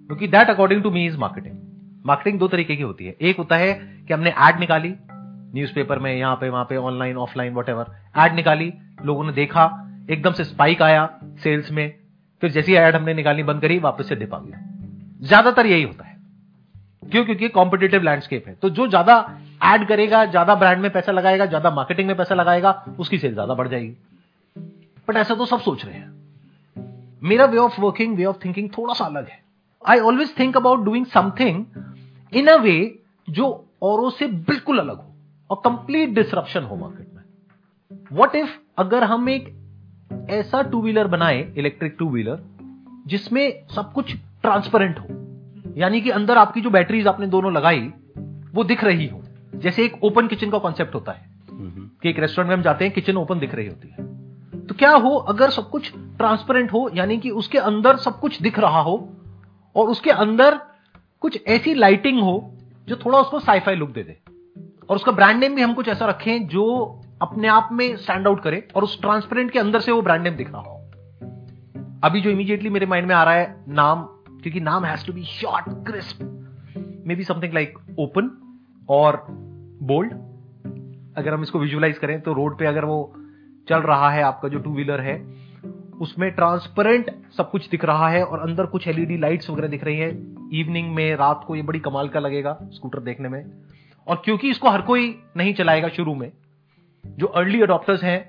क्योंकि 0.08 0.28
that 0.28 0.50
according 0.50 0.84
to 0.84 0.92
me 0.92 1.06
is 1.06 1.18
marketing 1.18 1.57
marketing 2.08 2.40
दो 2.40 2.48
तरीके 2.48 2.76
की 2.76 2.84
होती 2.84 3.06
है। 3.06 3.16
एक 3.22 3.38
होता 3.38 3.56
है 3.56 3.74
कि 4.08 4.14
हमने 4.14 4.34
एड 4.40 4.60
निकाली 4.60 4.94
न्यूज़पेपर 5.54 6.00
में 6.00 6.14
यहाँ 6.14 6.36
पे 6.36 6.50
वहाँ 6.50 6.64
पे 6.66 6.78
ऑनलाइन 6.78 7.18
ऑफलाइन 7.18 7.54
वट 7.54 7.70
एड 7.70 8.34
निकाली 8.36 8.72
लोगों 9.06 9.24
ने 9.24 9.34
देखा 9.34 9.66
एकदम 10.12 10.32
से 10.32 10.44
स्पाइक 10.44 10.82
आया 10.82 11.10
सेल्स 11.44 11.72
में 11.72 11.94
फिर 12.44 12.52
जैसी 12.52 12.74
एड 12.76 12.96
हमने 12.96 13.14
निकालनी 13.14 13.44
बंद 13.44 13.62
करी 13.62 13.78
वापस 13.80 14.10
से 14.10 14.16
डिप 14.16 14.34
आ 14.34 14.40
गया। 14.40 14.60
ज़्यादातर 15.22 15.66
यही 15.66 15.84
होता 15.84 16.06
है। 16.06 16.16
क्यों? 17.04 17.24
क्योंकि 17.26 17.48
कॉम्पिटेटिव 17.50 18.04
लैंडस्केप 18.04 18.48
है। 18.48 18.54
तो 18.54 18.70
जो 18.70 18.88
ज़्यादा 18.88 19.16
एड 19.66 19.88
करेगा 19.88 20.24
ज़्यादा 20.26 20.56
ब्रांड 20.56 20.82
में 20.82 20.92
पैसा 20.92 21.12
लगाएगा 21.12 21.46
ज़्यादा 21.46 21.72
मार्केटिंग 21.72 22.08
में 22.08 22.16
पैसा 22.18 22.36
लगाएगा 22.36 22.72
उसकी 23.00 23.18
सेल 23.18 23.34
ज़्यादा 23.34 23.54
बढ़ 23.54 23.68
जाएगी। 23.68 23.96
बट 25.08 25.18
ऐसा 25.18 25.36
तो 25.36 25.46
सब 25.46 25.60
सोच 25.60 25.86
रहे 25.86 25.96
हैं। 25.96 26.16
मेरा 27.22 27.46
way 27.46 27.58
of 27.58 27.80
working 27.82 28.16
way 28.18 28.26
of 28.26 28.38
thinking 28.46 28.70
थोड़ा 28.78 28.94
सा 28.94 29.06
अलग 29.06 29.28
है। 29.28 29.40
I 29.82 30.00
always 30.02 30.38
think 30.40 30.58
about 30.58 30.84
doing 30.86 31.06
something 31.06 31.66
in 32.34 32.48
a 32.48 32.56
way 32.56 32.78
जो 33.28 33.46
औरों 33.82 34.10
से 34.10 34.28
बिल्कुल 34.28 34.80
अलग 34.80 34.98
हो 34.98 35.14
और 35.50 35.62
कंप्लीट 35.66 36.10
डिसरप्शन 36.10 36.64
हो 36.64 36.76
मार्केट 36.76 37.08
में। 37.14 37.24
व्हाट 38.14 38.36
इफ़ 38.36 38.50
अगर 38.78 39.04
हम 39.04 39.30
एक 39.30 39.54
ऐसा 40.30 40.62
टू 40.62 40.82
व्हीलर 40.82 41.08
बनाए 41.08 41.54
इलेक्ट्रिक 41.58 41.96
टू 42.00 42.10
व्हीलर 42.10 42.44
जिसमें 43.08 43.68
सब 43.68 43.94
कुछ 43.94 44.16
ट्रांसपेरेंट 44.42 45.00
हो 45.00 45.08
यानी 45.78 46.02
कि 46.02 46.10
अंदर 46.10 46.38
आपकी 46.38 46.62
जो 46.62 46.70
बैटरीज 46.70 47.08
आपने 47.08 47.28
दोनों 47.28 47.54
लगाई 47.54 47.92
वो 48.54 48.64
दिख 48.64 48.84
रही 48.84 49.08
हो। 49.08 49.22
जैसे 49.56 49.84
एक 49.86 50.04
ओपन 50.04 50.28
किचन 50.28 50.50
का 50.50 50.58
कॉन्सेप्ट 50.58 50.96
होता 50.96 51.12
है 51.12 51.26
कि 51.52 52.10
एक 52.10 52.20
रेस्टोरेंट 52.20 52.50
में 52.50 52.56
हम 52.56 52.64
जाते 52.64 52.86
हैं 52.86 52.94
किचन 52.94 53.18
ओपन 53.18 53.40
दिख 53.40 53.56
रही 53.56 53.68
होती 53.68 53.88
है। 53.88 54.06
तो 54.68 54.76
क्या 54.76 54.92
हो 54.92 55.16
अगर 55.30 55.50
सब 55.50 55.70
कुछ 55.70 55.92
ट्रांसपेरेंट 55.96 56.74
हो 56.74 56.90
यानी 56.94 57.18
कि 57.18 57.30
उसके 57.32 57.58
अंदर 57.58 57.98
सब 57.98 58.20
कुछ 58.20 58.42
दिख 58.42 58.60
रहा 58.60 58.82
हो 58.82 58.98
और 59.76 59.90
उसके 59.90 60.12
अंदर 60.12 60.60
कुछ 61.22 61.40
ऐसी 61.48 61.74
लाइटिंग 61.74 62.20
हो 62.20 62.54
जो 62.88 62.96
थोड़ा 62.96 63.20
उसको 63.20 63.40
साइफाई 63.40 63.76
लुक 63.76 63.90
दे 63.90 64.04
दे। 64.04 64.18
और 64.90 64.96
उसका 64.96 65.12
ब्रांड 65.12 65.40
नेम 65.40 65.56
भी 65.56 65.62
हम 65.62 65.74
कुछ 65.74 65.88
ऐसा 65.88 66.06
रखें 66.06 66.48
जो 66.48 66.66
अपने 67.22 67.48
आप 67.48 67.70
में 67.72 67.96
स्टैंड 67.96 68.28
आउट 68.28 68.42
करे 68.44 68.68
और 68.76 68.84
उस 68.84 69.00
ट्रांसपेरेंट 69.02 69.52
के 69.52 69.60
अंदर 69.60 69.80
से 69.80 69.92
वो 69.92 70.02
ब्रांड 70.02 70.24
नेम 70.24 70.36
दिख 70.36 70.52
रहा 70.52 70.62
हो। 70.62 70.76
अभी 72.04 72.22
जो 72.22 72.30
इमीडिएटली 72.30 72.70
मेरे 72.70 72.86
माइंड 72.86 73.08
में 73.08 73.16
आ 73.16 73.24
रहा 73.24 73.34
है 73.34 73.66
नाम, 73.68 74.04
क्योंकि 74.42 74.60
नाम 74.60 74.86
has 74.86 75.06
to 75.08 75.14
be 75.14 75.24
short 75.24 75.66
crisp 75.88 76.20
maybe 77.16 77.24
something 77.24 77.54
like 77.54 77.78
open 78.00 78.30
और 78.90 79.26
बोल्ड 79.84 80.14
अगर 81.18 81.34
हम 81.34 81.42
इसको 81.42 81.60
विजुअलाइज 81.60 81.98
करें 81.98 82.20
तो 82.22 82.34
रोड 82.34 82.58
पे 82.60 82.66
अगर 82.66 82.86
वो 82.86 83.14
चल 83.70 83.80
रहा 83.80 84.10
है, 84.10 84.22
आपका 84.24 84.48
जो 84.48 84.60
टू 84.60 84.74
व्हीलर 84.74 85.02
है 85.02 85.16
उसमें 85.98 86.30
ट्रांसपेरेंट 86.32 87.10
सब 87.38 87.50
कुछ 87.52 87.70
दिख 87.70 87.86
रहा 87.86 88.10
है 88.10 88.24
और 88.24 88.40
अंदर 88.40 88.66
कुछ 88.66 88.88
एलईडी 88.88 89.18
लाइट्स 89.18 89.50
वगैरह 89.50 89.68
दिख 89.68 89.84
रही 89.84 89.98
है। 89.98 90.10
इवनिंग 90.60 90.94
में 90.96 91.16
रात 91.16 91.44
को 91.48 91.56
ये 91.56 91.62
बड़ी 91.62 91.80
कमाल 91.80 92.10
का 92.10 92.20
लगेगा 92.20 92.58
स्कूटर 92.74 93.00
देखने 93.02 93.30
में। 93.30 93.44
और 94.08 94.22
क्योंकि 94.26 94.50
इसको 94.50 94.70
हर 94.70 94.82
कोई 94.82 95.08
नहीं 95.38 95.54
चलाएगा 95.54 95.88
शुरू 95.90 96.16
में 96.16 96.32
जो 97.04 97.28
अर्ली 97.28 97.62
अडॉप्टर्स 97.62 98.04
हैं 98.04 98.20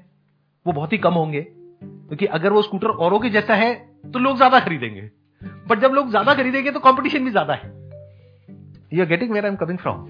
वो 0.67 0.73
बहुत 0.73 0.93
ही 0.93 0.99
कम 0.99 1.15
होंगे। 1.15 1.41
क्योंकि 1.43 2.27
अगर 2.29 2.53
वो 2.53 2.63
स्कूटर 2.63 2.89
औरों 2.89 3.19
के 3.21 3.31
जैसा 3.31 3.55
है 3.55 3.75
तो 4.13 4.19
लोग 4.19 4.37
ज़्यादा 4.37 4.61
खरीदेंगे। 4.61 5.11
बट 5.69 5.79
जब 5.79 5.93
लोग 5.93 6.11
ज़्यादा 6.11 6.35
खरीदेंगे 6.35 6.71
तो 6.71 6.81
कॉम्पिटिशन 6.81 7.25
भी 7.25 7.31
ज़्यादा 7.31 7.55
है। 7.55 7.71
You 8.93 9.01
are 9.01 9.09
getting 9.09 9.31
where 9.31 9.45
I 9.45 9.51
am 9.51 9.57
coming 9.57 9.79
from 9.79 10.07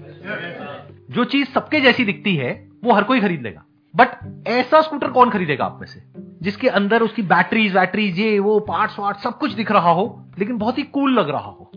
जो 1.09 1.23
चीज़ 1.25 1.49
सबके 1.49 1.79
जैसी 1.81 2.05
दिखती 2.05 2.35
है 2.35 2.51
वो 2.83 2.93
हर 2.93 3.03
कोई 3.03 3.21
खरीद 3.21 3.41
लेगा। 3.41 3.63
बट 3.95 4.07
ऐसा 4.47 4.81
स्कूटर 4.81 5.11
कौन 5.11 5.29
खरीदेगा 5.29 5.65
आप 5.65 5.77
में 5.79 5.87
से? 5.87 6.03
जिसके 6.41 6.67
अंदर 6.67 7.01
उसकी 7.01 7.21
बैटरीज 7.21 7.77
वैटरीज 7.77 8.19
ये 8.19 8.39
वो 8.39 8.59
पार्ट्स 8.59 8.99
वार्ट 8.99 9.17
सब 9.17 9.37
कुछ 9.37 9.51
दिख 9.51 9.71
रहा 9.71 9.89
हो 9.89 10.25
लेकिन 10.39 10.57
बहुत 10.57 10.77
ही 10.77 10.83
कूल 10.83 11.19
लग 11.19 11.29
रहा 11.29 11.49
हो। 11.49 11.71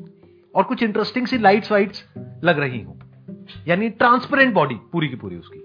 और 0.54 0.62
कुछ 0.62 0.82
इंटरेस्टिंग 0.82 1.26
सी 1.26 1.38
लाइट्स 1.38 1.72
वाइट्स 1.72 2.04
लग 2.44 2.58
रही 2.58 2.82
हो। 2.82 2.98
यानी 3.68 3.88
ट्रांसपेरेंट 3.88 4.54
बॉडी 4.54 4.74
पूरी 4.74 5.08
की 5.08 5.16
पूरी 5.16 5.36
उसकी। 5.36 5.58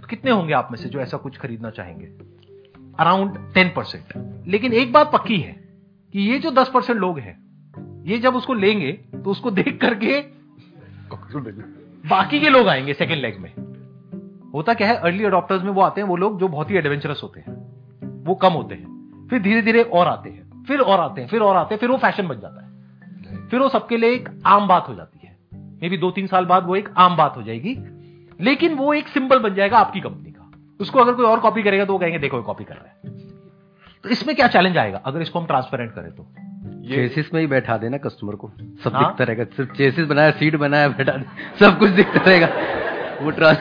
तो 0.00 0.06
कितने 0.06 0.30
होंगे 0.30 0.52
आप 0.52 0.68
में 0.70 0.78
से 0.78 0.88
जो 0.88 1.00
ऐसा 1.00 1.16
कुछ 1.16 1.38
खरीदना 1.38 1.70
चाहेंगे? 1.70 2.06
अराउंड 3.00 3.54
टेन 3.54 3.72
परसेंट 3.76 4.04
लेकिन 4.48 4.72
एक 4.72 4.92
बात 4.92 5.12
पक्की 5.12 5.38
है 5.38 5.52
कि 6.12 6.20
ये 6.20 6.38
जो 6.38 6.50
दस 6.50 6.70
परसेंट 6.74 6.98
लोग 6.98 7.18
हैं 7.18 7.50
ये 8.06 8.18
जब 8.18 8.34
उसको 8.34 8.54
लेंगे 8.54 8.92
तो 8.92 9.30
उसको 9.30 9.50
देख 9.50 9.80
करके 9.80 10.20
बाकी 12.08 12.40
के 12.40 12.48
लोग 12.48 12.68
आएँगे 12.68 12.94
सेकेंड 12.94 13.22
लेग 13.22 13.38
में। 13.38 13.69
होता 14.54 14.74
क्या 14.74 14.88
है 14.88 14.96
अर्ली 14.96 15.24
अडॉप्टर्स 15.24 15.62
में 15.62 15.70
वो 15.70 15.82
आते 15.82 16.00
हैं 16.00 16.08
वो 16.08 16.16
लोग 16.16 16.40
जो 16.40 16.48
बहुत 16.48 16.70
ही 16.70 16.76
एडवेंचरस 16.76 17.20
होते 17.22 17.40
हैं। 17.40 17.54
वो 18.24 18.34
कम 18.34 18.52
होते 18.52 18.74
हैं। 18.74 19.00
फिर 19.30 19.42
धीरे 19.42 19.62
धीरे 19.62 19.82
और 19.82 20.08
आते 20.08 20.30
हैं 20.30 20.64
फिर 20.64 20.80
और 20.80 21.00
आते 21.00 21.20
हैं 21.20 21.28
फिर 21.28 21.40
और 21.40 21.56
आते 21.56 21.74
हैं 21.74 21.80
फिर 21.80 21.90
वो 21.90 21.96
फ़ैशन 21.96 22.28
बन 22.28 22.40
जाता 22.40 22.64
है। 22.64 22.70
फिर 23.48 23.60
वो 23.60 23.68
सबके 23.68 23.96
लिए 23.96 24.10
एक 24.10 24.28
आम 24.46 24.68
बात 24.68 24.88
हो 24.88 24.94
जाती 24.94 25.20
है। 25.26 25.36
मे 25.54 25.88
बी 25.88 25.96
दो 25.96 26.10
तीन 26.10 26.26
साल 26.26 26.44
बाद 26.44 26.66
वो 26.66 26.76
एक 26.76 26.88
आम 26.96 27.16
बात 27.16 27.36
हो 27.36 27.42
जाएगी। 27.42 27.78
लेकिन 28.40 28.74
वो 28.74 28.94
एक 28.94 29.08
सिंबल 29.08 29.38
बन 29.38 29.54
जाएगा 29.54 29.78
आपकी 29.78 30.00
कंपनी 30.00 30.30
का। 30.30 30.52
उसको 30.80 30.98
अगर 30.98 31.12
कोई 31.12 31.26
और 31.26 31.40
कॉपी 31.40 31.62
करेगा 31.62 31.84
तो 31.84 31.92
वो 31.92 31.98
कहेंगे 31.98 32.18
देखो 32.18 32.42
कॉपी 32.42 32.64
कर 32.64 32.74
रहा 32.74 32.86
है। 32.86 33.18
तो 34.02 34.08
इसमें 34.08 34.36
क्या 34.36 34.48
चैलेंज 34.48 34.78
आएगा? 34.78 34.98
अगर 34.98 35.22
इसको 35.22 35.40
हम 35.40 35.46
ट्रांसपेरेंट 35.46 35.92
करें 35.94 36.12
तो। 36.12 36.26
चेसिस 36.88 37.34
में 37.34 37.40
ही 37.40 37.46
बैठा 37.46 37.76
देना 37.76 37.96
कस्टमर 37.96 38.34
को। 38.34 38.50
सब 38.84 38.92
हाँ? 38.92 39.08
दिखता 39.08 39.24
रहेगा। 39.24 39.44
सिर्फ़ 39.44 39.72
चेसिस 39.72 40.06
बनाया 40.06 40.30
सीट 40.30 40.56
बनाया 40.56 40.88
बैठा 40.88 41.12
सब 41.60 41.78
कुछ 41.78 41.90
दिखता 41.90 42.20
रहेगा। 42.20 42.48
वो 43.22 43.30
ट्रांस 43.30 43.58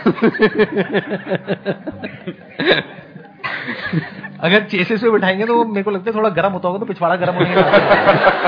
अगर 4.40 4.64
चेसेस 4.64 5.02
पे 5.02 5.10
बिठाएँगे 5.12 5.46
तो 5.46 5.56
वो 5.56 5.64
मेरे 5.66 5.84
को 5.84 5.92
लगता 5.92 6.10
है 6.12 6.16
थोड़ा 6.18 6.30
गर्म 6.36 6.52
होता 6.54 6.68
होगा 6.68 6.80
तो 6.80 6.86
पिछवाड़ा 6.86 7.16
गर्म 7.16 7.36
होने 7.36 7.56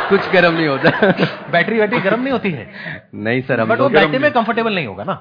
कुछ 0.10 0.30
गर्म 0.34 0.54
नहीं 0.54 0.68
होता। 0.68 0.90
बैटरी 1.52 1.78
बैटरी 1.80 2.00
गर्म 2.00 2.22
नहीं 2.22 2.32
होती 2.34 2.52
है? 2.52 2.68
नहीं 3.16 3.42
सर 3.42 3.64
बट 3.66 3.80
वो 3.80 3.90
बैठने 3.90 4.20
में 4.20 4.32
कंफर्टेबल 4.32 4.76
नहीं 4.76 4.88
होगा 4.88 5.04
ना? 5.04 5.16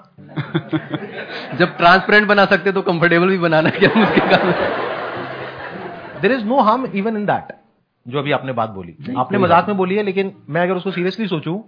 जब 1.59 1.77
ट्रांसपेरेंट 1.77 2.27
बना 2.29 2.45
सकते 2.47 2.73
तो 2.73 2.83
कंफर्टेबल 2.83 3.29
भी 3.29 3.39
बनाना 3.39 3.71
क्या 3.79 3.91
मुश्किल 3.97 4.25
काम 4.29 4.53
there 6.23 6.33
is 6.33 6.45
no 6.45 6.61
harm 6.61 6.87
even 6.95 7.17
in 7.17 7.27
that 7.27 7.57
जो 8.07 8.19
अभी 8.19 8.33
आपने 8.33 8.53
बात 8.53 8.71
बोली। 8.71 9.15
आपने 9.19 9.39
मज़ाक 9.39 9.69
में 9.69 9.77
बोली 9.77 9.97
है 9.97 10.03
लेकिन 10.03 10.33
मैं 10.51 10.63
अगर 10.63 10.75
उसको 10.75 10.91
सीरियसली 10.91 11.27
सोचूं 11.29 11.59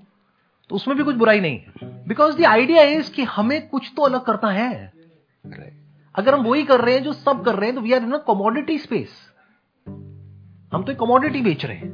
तो 0.72 0.76
उसमें 0.76 0.96
भी 0.96 1.04
कुछ 1.04 1.16
बुराई 1.16 1.40
नहीं। 1.40 1.58
है 1.58 1.88
बिकॉज़ 2.08 2.36
द 2.36 2.44
आइडिया 2.46 2.82
इज़ 2.90 3.10
कि 3.12 3.22
हमें 3.30 3.68
कुछ 3.68 3.90
तो 3.96 4.02
अलग 4.02 4.24
करना 4.24 4.50
है। 4.50 4.92
अगर 6.14 6.34
हम 6.34 6.44
वही 6.44 6.62
कर 6.62 6.80
रहे 6.80 6.94
हैं 6.94 7.02
जो 7.04 7.12
सब 7.12 7.44
कर 7.44 7.54
रहे 7.54 7.68
हैं 7.68 7.74
तो 7.74 7.80
we 7.80 7.92
are 7.92 8.02
in 8.02 8.12
a 8.12 8.18
commodity 8.18 8.78
space 8.78 9.10
हम 10.72 10.82
तो 10.82 10.92
एक 10.92 10.98
कमोडिटी 10.98 11.42
बेच 11.42 11.64
रहे 11.64 11.76
हैं। 11.76 11.90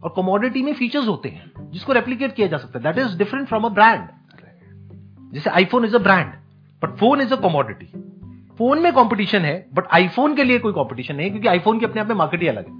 और 0.00 0.12
कमोडिटी 0.16 0.62
में 0.62 0.72
फीचर्स 0.74 1.08
होते 1.08 1.28
हैं 1.28 1.70
जिसको 1.70 1.92
रेप्लीकेट 1.92 2.34
किया 2.34 2.46
जा 2.46 2.56
सकता 2.58 2.78
है। 2.78 2.84
That 2.84 3.06
is 3.06 3.16
different 3.18 3.48
from 3.48 3.64
a 3.64 3.68
brand 3.68 4.06
जैसे 5.34 5.50
iPhone 5.50 5.84
is 5.84 5.96
a 5.96 5.98
brand 5.98 6.32
but 6.82 6.96
phone 6.98 7.20
is 7.20 7.34
a 7.34 7.40
commodity 7.40 7.86
phone 8.58 8.82
में 8.82 8.92
कंपटीशन 8.92 9.40
है 9.40 9.58
बट 9.74 9.84
आईफोन 9.92 10.36
के 10.36 10.44
लिए 10.44 10.58
कोई 10.58 10.72
कंपटीशन 10.72 11.16
नहीं 11.16 11.26
है 11.26 11.30
क्योंकि 11.30 11.48
आईफोन 11.48 11.78
की 11.78 11.86
अपने 11.86 12.00
आप 12.00 12.08
में 12.08 12.16
मार्केट 12.16 12.42
ही 12.42 12.48
अलग 12.48 12.68
है। 12.68 12.74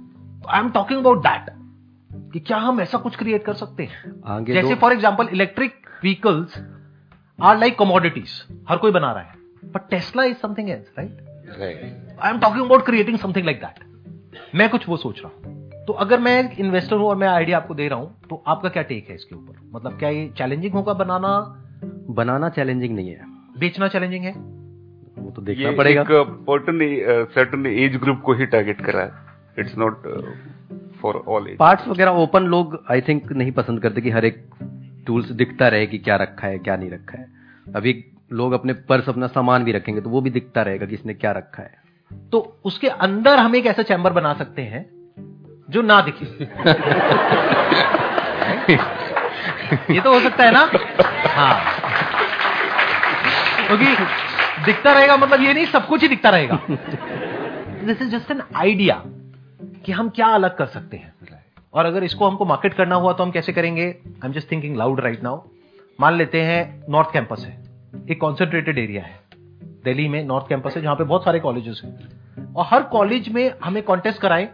I 0.49 0.59
am 0.59 0.69
talking 0.71 0.99
about 0.99 1.27
that 1.27 1.55
कि 2.33 2.39
क्या 2.39 2.57
हम 2.59 2.81
ऐसा 2.81 2.97
कुछ 2.97 3.15
क्रिएट 3.15 3.43
कर 3.45 3.53
सकते 3.55 3.83
हैं? 3.83 4.43
जैसे 4.45 4.75
for 4.75 4.93
example 4.93 5.27
electric 5.33 5.73
vehicles 6.03 6.57
are 7.39 7.57
like 7.57 7.77
commodities 7.79 8.41
हर 8.69 8.77
कोई 8.77 8.91
बना 8.91 9.11
रहा 9.11 9.23
है। 9.23 9.71
But 9.73 9.89
Tesla 9.89 10.23
is 10.23 10.37
something 10.37 10.69
else 10.69 10.87
right 10.99 12.19
I 12.21 12.31
am 12.31 12.39
talking 12.39 12.65
about 12.65 12.85
creating 12.85 13.17
something 13.19 13.45
like 13.45 13.59
that 13.59 13.85
मैं 14.55 14.69
कुछ 14.69 14.87
वो 14.89 14.97
सोच 14.97 15.21
रहा 15.23 15.31
हूँ। 15.35 15.85
तो 15.87 15.93
अगर 15.95 16.19
मैं 16.19 16.39
एक 16.39 16.59
इन्वेस्टर 16.59 16.95
हूँ 16.95 17.05
और 17.05 17.15
मैं 17.15 17.27
आइडिया 17.27 17.57
आपको 17.57 17.75
दे 17.75 17.87
रहा 17.87 17.99
हूँ 17.99 18.27
तो 18.29 18.43
आपका 18.47 18.69
क्या 18.69 18.83
टेक 18.83 19.09
है 19.09 19.15
इसके 19.15 19.35
ऊपर? 19.35 19.55
मतलब 19.73 19.97
क्या 19.99 20.09
ये 20.09 20.27
चैलेंजिंग 20.37 20.73
होगा 20.73 20.93
बनाना? 20.95 21.29
बनाना 22.15 22.49
चैलेंजिंग 22.49 22.95
नहीं 22.95 23.09
है। 23.09 23.25
बेचना 23.59 23.87
चैलेंजिंग 23.87 24.23
है? 24.23 24.31
वो 24.31 25.31
तो 25.31 25.41
ये 25.41 25.45
देखना 25.45 25.71
पड़ेगा। 25.77 26.01
एक 26.01 27.29
सर्टन 27.33 27.65
एज 27.67 27.95
ग्रुप 27.97 28.21
को 28.25 28.33
ही 28.33 28.45
टारगेट 28.47 28.81
करा 28.81 29.01
है। 29.01 29.11
It's 29.59 29.77
not 29.77 30.03
for 31.01 31.23
all 31.27 31.47
age 31.49 31.57
parts 31.57 31.87
वगैरह 31.87 32.11
ओपन 32.11 32.43
लोग 32.45 32.83
आई 32.91 33.01
थिंक 33.01 33.31
नहीं 33.31 33.51
पसंद 33.51 33.81
करते 33.81 34.01
कि 34.01 34.09
हर 34.09 34.25
एक 34.25 34.43
टूल्स 35.07 35.31
दिखता 35.31 35.67
रहे 35.67 35.85
कि 35.87 35.97
क्या 35.97 36.15
रखा 36.15 36.47
है 36.47 36.57
क्या 36.59 36.75
नहीं 36.75 36.89
रखा 36.89 37.17
है। 37.17 37.27
अभी 37.75 38.03
लोग 38.33 38.51
अपने 38.51 38.73
पर्स 38.89 39.09
अपना 39.09 39.27
सामान 39.27 39.63
भी 39.63 39.71
रखेंगे 39.71 40.01
तो 40.01 40.09
वो 40.09 40.21
भी 40.21 40.29
दिखता 40.29 40.61
रहेगा 40.61 40.85
कि 40.85 40.95
इसने 40.95 41.13
क्या 41.13 41.31
रखा 41.31 41.63
है। 41.63 41.75
तो 42.31 42.39
उसके 42.65 42.87
अंदर 42.87 43.39
हम 43.39 43.55
एक 43.55 43.65
ऐसा 43.65 43.83
चैम्बर 43.83 44.13
बना 44.13 44.33
सकते 44.33 44.61
हैं 44.61 44.85
जो 45.69 45.81
ना 45.81 46.01
दिखे। 46.01 46.25
ये 49.93 50.01
तो 50.01 50.13
हो 50.13 50.19
सकता 50.19 50.43
है 50.43 50.51
ना? 50.51 50.69
हाँ। 51.29 51.55
क्योंकि 53.67 53.85
दिखता 54.65 54.91
रहेगा 54.93 55.17
मतलब 55.17 55.41
ये 55.41 55.53
नहीं 55.53 55.65
सब 55.65 55.87
कुछ 55.87 56.01
ही 56.01 56.07
दिखता 56.07 56.29
रहेगा। 56.29 56.59
This 57.83 58.01
is 58.01 58.09
just 58.09 58.31
an 58.31 58.41
idea 58.55 59.01
कि 59.87 59.93
हम 59.93 60.09
क्या 60.09 60.27
अलग 60.27 60.57
कर 60.57 60.65
सकते 60.65 60.97
हैं? 60.97 61.13
और 61.73 61.85
अगर 61.85 62.03
इसको 62.03 62.29
हमको 62.29 62.45
मार्केट 62.45 62.73
करना 62.73 62.95
हुआ 62.95 63.13
तो 63.13 63.23
हम 63.23 63.31
कैसे 63.31 63.53
करेंगे? 63.53 63.85
I 64.07 64.25
am 64.25 64.31
just 64.31 64.51
thinking 64.51 64.75
loud 64.75 64.99
right 64.99 65.23
now 65.23 65.41
मान 65.99 66.13
लेते 66.13 66.41
हैं 66.41 66.83
नॉर्थ 66.89 67.11
कैंपस 67.13 67.45
है। 67.45 67.63
एक 68.11 68.21
कॉन्सेंट्रेटेड 68.21 68.77
एरिया 68.77 69.03
है। 69.03 69.19
दिल्ली 69.83 70.07
में 70.07 70.25
नॉर्थ 70.25 70.45
कैंपस 70.49 70.73
है, 70.75 70.81
जहाँ 70.81 70.95
पे 70.95 71.03
बहुत 71.03 71.23
सारे 71.23 71.39
कॉलेजेस 71.39 71.81
हैं। 71.85 72.53
और 72.53 72.65
हर 72.67 72.83
कॉलेज 72.83 73.29
में 73.29 73.53
हमें 73.63 73.83
कॉन्टेस्ट 73.83 74.21
कराएँ, 74.21 74.49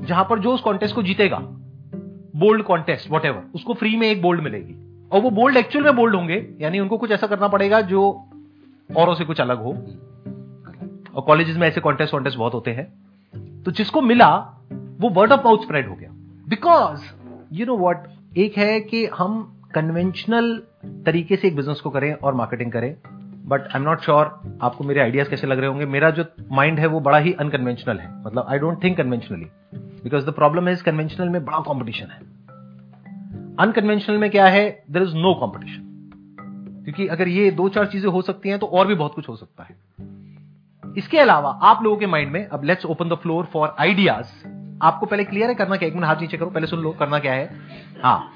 जहाँ 0.00 0.26
पर 0.30 0.38
जो 0.38 0.54
उस 0.54 0.60
कॉन्टेस्ट 0.60 0.94
को 0.94 1.02
जीतेगा 1.02 1.38
बोल्ड 2.36 2.62
कॉन्टेस्ट 2.62 3.10
वट 3.10 3.50
उसको 3.54 3.74
फ्री 3.74 3.96
में 3.96 4.10
एक 4.10 4.22
बोल्ड 4.22 4.40
मिलेगी। 4.40 5.08
और 5.08 5.20
वो 5.20 5.30
बोल्ड 5.30 5.56
एक्चुअल 5.56 5.84
में 5.84 5.96
बोल्ड 5.96 6.16
होंगे, 6.16 6.48
यानी 6.60 6.80
उनको 6.80 6.98
कुछ 6.98 7.10
ऐसा 7.10 7.26
करना 7.26 7.48
पड़ेगा 7.48 7.80
जो 7.80 8.28
औरों 8.96 9.14
से 9.14 9.24
कुछ 9.24 9.40
अलग 9.40 9.58
हो। 9.58 9.72
और 11.14 11.22
कॉलेजेस 11.22 11.56
में 11.56 11.68
ऐसे 11.68 11.80
कॉन्टेस्ट 11.80 12.14
वॉन्टेस्ट 12.14 12.38
बहुत 12.38 12.54
होते 12.54 12.70
हैं। 12.70 13.11
तो 13.64 13.70
जिसको 13.70 14.00
मिला, 14.00 14.36
वो 15.00 15.08
वर्ड 15.08 15.32
ऑफ़ 15.32 15.40
माउथ 15.40 15.58
स्प्रेड 15.58 15.88
हो 15.88 15.94
गया। 15.94 16.10
बिकॉज़ 16.48 17.00
यू 17.52 17.66
नो 17.66 17.76
वॉट 17.76 18.04
एक 18.36 18.58
है 18.58 18.80
कि 18.80 19.06
हम 19.06 19.60
कन्वेंशनल 19.74 20.62
तरीके 21.06 21.36
से 21.36 21.48
एक 21.48 21.56
बिज़नेस 21.56 21.80
को 21.80 21.90
करें 21.90 22.14
और 22.14 22.34
मार्केटिंग 22.34 22.72
करें 22.72 22.96
but 23.48 23.60
I 23.60 23.76
am 23.76 23.82
not 23.82 24.00
sure 24.00 24.40
आपको 24.62 24.84
मेरे 24.84 25.00
आइडियाज़ 25.00 25.28
कैसे 25.28 25.46
लग 25.46 25.58
रहे 25.58 25.68
होंगे। 25.68 25.86
मेरा 25.86 26.10
जो 26.10 26.24
माइंड 26.52 26.78
है, 26.78 26.86
वो 26.86 27.00
बड़ा 27.00 27.18
ही 27.18 27.32
अनकन्वेंशनल 27.32 27.98
है। 27.98 28.24
मतलब 28.26 28.46
I 28.48 28.58
don't 28.58 28.82
think 28.84 28.96
conventionally 28.96 29.46
because 30.04 30.26
the 30.26 30.30
problem 30.30 30.68
is 30.68 30.82
conventional 30.82 31.28
में 31.28 31.44
बड़ा 31.44 31.58
कॉम्पिटिशन 31.58 32.06
है। 32.06 32.20
अनकन्वेंशनल 33.60 34.18
में 34.18 34.30
क्या 34.30 34.46
है? 34.46 34.84
देर 34.90 35.02
इज़ 35.02 35.14
नो 35.14 35.34
कॉम्पिटिशन 35.34 35.88
क्योंकि 36.84 37.06
अगर 37.06 37.28
ये 37.28 37.50
दो 37.50 37.68
चार 37.68 37.86
चीज़ें 37.86 38.10
हो 38.10 38.22
सकती 38.22 38.48
हैं 38.48 38.58
तो 38.58 38.66
और 38.66 38.86
भी 38.86 38.94
बहुत 38.94 39.14
कुछ 39.14 39.28
हो 39.28 39.36
सकता 39.36 39.64
है। 39.64 39.71
इसके 40.98 41.18
अलावा 41.18 41.50
आप 41.62 41.82
लोगों 41.82 41.96
के 41.96 42.06
माइंड 42.06 42.32
में 42.32 42.46
अब 42.46 42.64
let's 42.64 42.86
open 42.86 43.08
the 43.08 43.14
floor 43.14 43.44
for 43.52 43.74
ideas 43.80 44.32
आपको 44.82 45.06
पहले 45.06 45.24
क्लियर 45.24 45.48
है 45.48 45.54
करना 45.54 45.76
क्या 45.76 45.88
एक 45.88 45.94
मिनट 45.94 46.06
हाथ 46.06 46.16
नीचे 46.16 46.36
करो 46.36 46.50
पहले 46.50 46.66
सुन 46.66 46.80
लो 46.80 46.90
करना 46.90 47.18
क्या 47.18 47.32
है। 47.32 47.60
हाँ। 48.02 48.32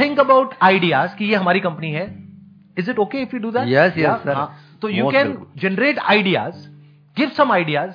थिंक 0.00 0.20
अबाउट 0.20 0.54
आइडियाज़ 0.62 1.14
कि 1.16 1.24
ये 1.24 1.34
हमारी 1.34 1.60
कंपनी 1.60 1.90
है। 1.92 2.04
Is 2.78 2.90
it 2.90 2.98
okay 2.98 3.18
if 3.18 3.34
you 3.34 3.40
do 3.40 3.50
that 3.50 3.68
Yes, 3.68 3.98
yes, 3.98 4.26
sir. 4.26 4.46
तो 4.82 4.88
you 4.88 5.10
can 5.10 5.46
generate 5.56 5.98
ideas 5.98 6.68
give 7.16 7.28
some 7.28 7.52
ideas 7.52 7.90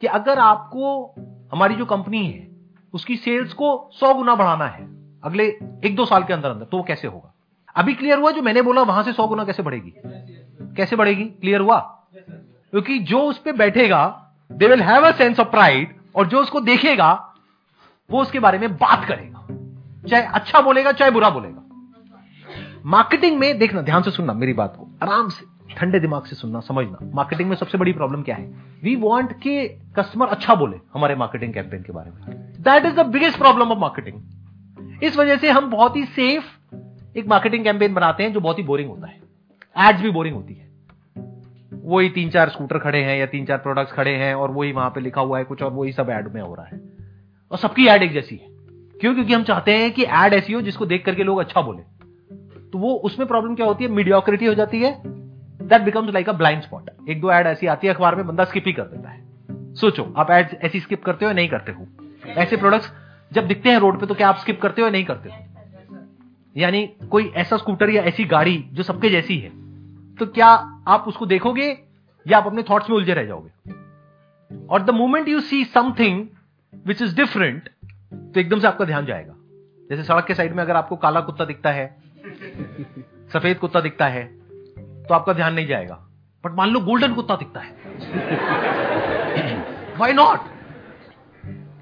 कि 0.00 0.06
अगर 0.06 0.38
आपको 0.38 1.14
हमारी 1.52 1.74
जो 1.74 1.84
कंपनी 1.84 2.26
है 2.26 2.46
उसकी 2.94 3.16
सेल्स 3.16 3.52
को 3.52 3.90
सौ 3.92 4.14
गुना 4.14 4.34
बढ़ाना 4.34 4.66
है 4.66 4.86
अगले 5.24 5.46
एक 5.84 5.94
दो 5.96 6.04
साल 6.04 6.24
के 6.24 6.32
अंदर 6.32 6.50
अंदर 6.50 6.64
तो 6.64 6.76
वो 6.76 6.82
कैसे 6.82 7.08
होगा? 7.08 7.32
अभी 7.76 7.94
क्लियर 7.94 8.18
हुआ 8.18 8.30
जो 8.30 8.42
मैंने 8.42 8.62
बोला 8.62 8.82
वहाँ 8.82 9.02
से 9.02 9.12
सौ 9.12 9.26
गुना 9.26 9.44
कैसे 9.44 9.62
बढ़ेगी? 9.62 9.94
कैसे 10.76 10.96
बढ़ेगी? 10.96 11.24
क्लियर 11.24 11.60
हुआ? 11.60 11.78
क्योंकि 12.70 12.98
जो 12.98 13.20
उस 13.20 13.38
पर 13.38 13.52
बैठेगा 13.52 14.24
they 14.52 14.68
will 14.68 14.80
have 14.80 15.02
a 15.02 15.12
sense 15.12 15.40
of 15.40 15.48
pride 15.48 15.96
और 16.16 16.26
जो 16.26 16.40
उसको 16.40 16.60
देखेगा, 16.60 17.34
वो 18.10 18.22
उसके 18.22 18.40
बारे 18.40 18.58
में 18.58 18.74
बात 18.74 19.04
करेगा। 19.04 19.46
चाहे 20.08 20.22
अच्छा 20.22 20.60
बोलेगा, 20.60 20.92
चाहे 20.92 21.10
बुरा 21.10 21.30
बोलेगा। 21.30 21.64
मार्केटिंग 22.84 23.38
में 23.38 23.58
देखना, 23.58 23.82
ध्यान 23.82 24.02
से 24.02 24.10
सुनना 24.10 24.32
मेरी 24.32 24.52
बात 24.52 24.76
को। 24.78 24.98
आराम 25.02 25.28
से, 25.28 25.74
ठंडे 25.74 26.00
दिमाग 26.00 26.24
से 26.24 26.36
सुनना, 26.36 26.60
समझना। 26.60 26.98
मार्केटिंग 27.14 27.48
में 27.48 27.56
सबसे 27.56 27.78
बड़ी 27.78 27.92
प्रॉब्लम 27.92 28.22
क्या 28.22 28.36
है? 28.36 28.44
वी 28.82 28.96
वॉन्ट 28.96 29.32
के 29.32 29.68
कस्टमर 29.68 30.26
अच्छा 30.26 30.54
बोले 30.54 30.76
हमारे 30.94 31.14
मार्केटिंग 31.14 31.54
कैंपेन 31.54 31.82
के 31.82 31.92
बारे 31.92 32.10
में। 32.10 32.20
That 32.60 32.84
is 32.84 32.94
the 32.94 33.06
biggest 33.06 33.38
problem 33.38 33.68
of 33.68 33.78
marketing 33.78 34.22
इस 35.02 35.16
वजह 35.16 35.36
से 35.36 35.50
हम 35.50 35.70
बहुत 35.70 35.96
ही 35.96 36.04
सेफ़ 36.04 36.44
एक 37.18 37.26
मार्केटिंग 37.26 37.64
कैंपेन 37.64 37.94
बनाते 37.94 38.22
हैं 38.22 38.32
जो 38.32 38.40
बहुत 38.40 38.58
ही 38.58 38.62
बोरिंग 38.62 38.90
होता 38.90 39.06
है। 39.06 39.20
एड्स 39.78 40.00
भी 40.00 40.10
बोरिंग 40.10 40.36
होती 40.36 40.54
है। 40.54 40.67
वही 41.88 42.08
तीन 42.08 42.30
चार 42.30 42.48
स्कूटर 42.48 42.78
खड़े 42.78 42.98
हैं 42.98 43.18
या 43.18 43.26
तीन 43.26 43.46
चार 43.46 43.58
प्रोडक्ट्स 43.58 43.92
खड़े 43.92 44.10
हैं 44.10 44.34
और 44.34 44.50
वही 44.50 44.72
वहाँ 44.72 44.90
पे 44.90 45.00
लिखा 45.00 45.20
हुआ 45.20 45.38
है 45.38 45.44
कुछ 45.44 45.62
और, 45.62 45.72
वही 45.72 45.92
सब 45.92 46.10
एड 46.10 46.34
में 46.34 46.42
हो 46.42 46.54
रहा 46.54 46.66
है। 46.66 46.80
और 47.50 47.58
सबकी 47.58 47.86
एड 47.86 48.02
एक 48.02 48.12
जैसी 48.12 48.36
है। 48.36 48.46
क्यों? 49.00 49.14
क्योंकि 49.14 49.32
हम 49.32 49.42
चाहते 49.42 49.72
हैं 49.72 49.92
कि 49.92 50.02
एड 50.02 50.32
ऐसी 50.32 50.52
हो 50.52 50.60
जिसको 50.60 50.86
देख 50.86 51.04
करके 51.04 51.24
लोग 51.24 51.38
अच्छा 51.38 51.60
बोले। 51.62 51.82
तो 52.72 52.78
वो, 52.78 52.94
उसमें 52.94 53.28
प्रॉब्लम 53.28 53.54
क्या 53.54 53.66
होती 53.66 53.84
है? 53.84 53.90
मीडियोक्रिटी 53.90 54.46
हो 54.46 54.54
जाती 54.54 54.82
है। 54.82 55.02
That 55.68 55.82
becomes 55.82 56.14
like 56.14 56.28
a 56.28 56.32
blind 56.32 56.62
spot 56.62 56.90
एक 57.08 57.20
दो 57.20 57.30
एड 57.30 57.46
ऐसी 57.46 57.66
आती 57.66 57.86
है 57.86 57.94
अखबार 57.94 58.16
में, 58.16 58.26
बंदा 58.26 58.44
स्किप 58.44 58.64
ही 58.66 58.72
कर 58.72 58.82
देता 58.82 59.08
है। 59.08 59.26
सोचो, 59.74 60.14
आप 60.16 60.30
एड 60.30 60.48
ऐसी 60.62 60.80
स्किप 60.80 61.04
करते 61.04 61.24
हो 61.24 61.28
या 61.28 61.34
नहीं 61.34 61.48
करते 61.48 61.72
हो? 61.72 61.86
ऐसे 62.28 62.56
प्रोडक्ट्स 62.56 62.92
जब 63.32 63.46
दिखते 63.46 63.68
हैं 63.68 63.78
रोड 63.78 64.00
पे 64.00 64.06
तो 64.06 64.14
क्या 64.14 64.28
आप 64.28 64.36
स्किप 64.36 64.62
करते 64.62 64.82
हो 64.82 64.86
या 64.86 64.92
नहीं 64.92 65.04
करते 65.04 65.28
हो? 65.28 65.36
यानी 66.56 66.86
कोई 67.10 67.32
ऐसा 67.36 67.56
स्कूटर 67.56 67.90
या 67.90 68.02
ऐसी 68.02 68.24
गाड़ी 68.24 68.64
जो 68.72 68.82
सबके 68.82 69.10
जैसी 69.10 69.38
है। 69.38 69.67
तो 70.18 70.26
क्या 70.26 70.46
आप 70.88 71.04
उसको 71.08 71.26
देखोगे 71.26 71.66
या 72.26 72.38
आप 72.38 72.46
अपने 72.46 72.62
थॉट्स 72.62 72.90
में 72.90 72.96
उलझे 72.96 73.14
रह 73.14 73.24
जाओगे? 73.24 73.72
और 74.70 74.82
the 74.82 74.90
moment 74.90 75.28
you 75.28 75.40
see 75.40 75.64
something 75.64 76.26
which 76.86 77.02
is 77.02 77.16
different 77.16 77.68
तो 78.34 78.40
एकदम 78.40 78.60
से 78.60 78.66
आपका 78.66 78.84
ध्यान 78.84 79.06
जाएगा। 79.06 79.34
जैसे 79.90 80.02
सड़क 80.02 80.24
के 80.24 80.34
साइड 80.34 80.54
में 80.54 80.62
अगर 80.62 80.76
आपको 80.76 80.96
काला 80.96 81.20
कुत्ता 81.20 81.44
दिखता 81.44 81.70
है 81.70 81.96
सफ़ेद 83.32 83.58
कुत्ता 83.58 83.80
दिखता 83.80 84.06
है 84.06 84.24
तो 85.04 85.14
आपका 85.14 85.32
ध्यान 85.32 85.54
नहीं 85.54 85.66
जाएगा। 85.66 85.94
बट 86.44 86.54
मान 86.54 86.70
लो 86.70 86.80
गोल्डन 86.80 87.14
कुत्ता 87.14 87.36
दिखता 87.36 87.60
है। 87.60 87.70
वाई 89.98 90.12
नॉट 90.12 90.40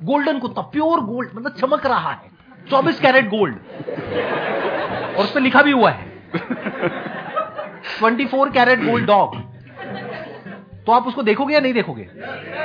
गोल्डन 0.03 0.38
कुत्ता 0.38 0.62
प्योर 0.62 1.01
गोल्ड 1.01 1.31
मतलब 1.35 1.53
चमक 1.53 1.87
रहा 1.87 2.11
है। 2.11 2.31
24 2.70 3.01
कैरेट 3.01 3.29
गोल्ड 3.29 3.57
और 5.16 5.25
उस 5.25 5.33
पर 5.33 5.40
लिखा 5.40 5.62
भी 5.62 5.72
हुआ 5.72 5.90
है। 5.90 6.07
24 8.01 8.51
कैरेट 8.53 8.85
गोल्ड 8.85 9.07
डॉग। 9.07 9.37
तो 10.87 10.92
आप 10.92 11.07
उसको 11.07 11.22
देखोगे 11.22 11.55
या 11.55 11.61
नहीं 11.61 11.72
देखोगे? 11.75 12.07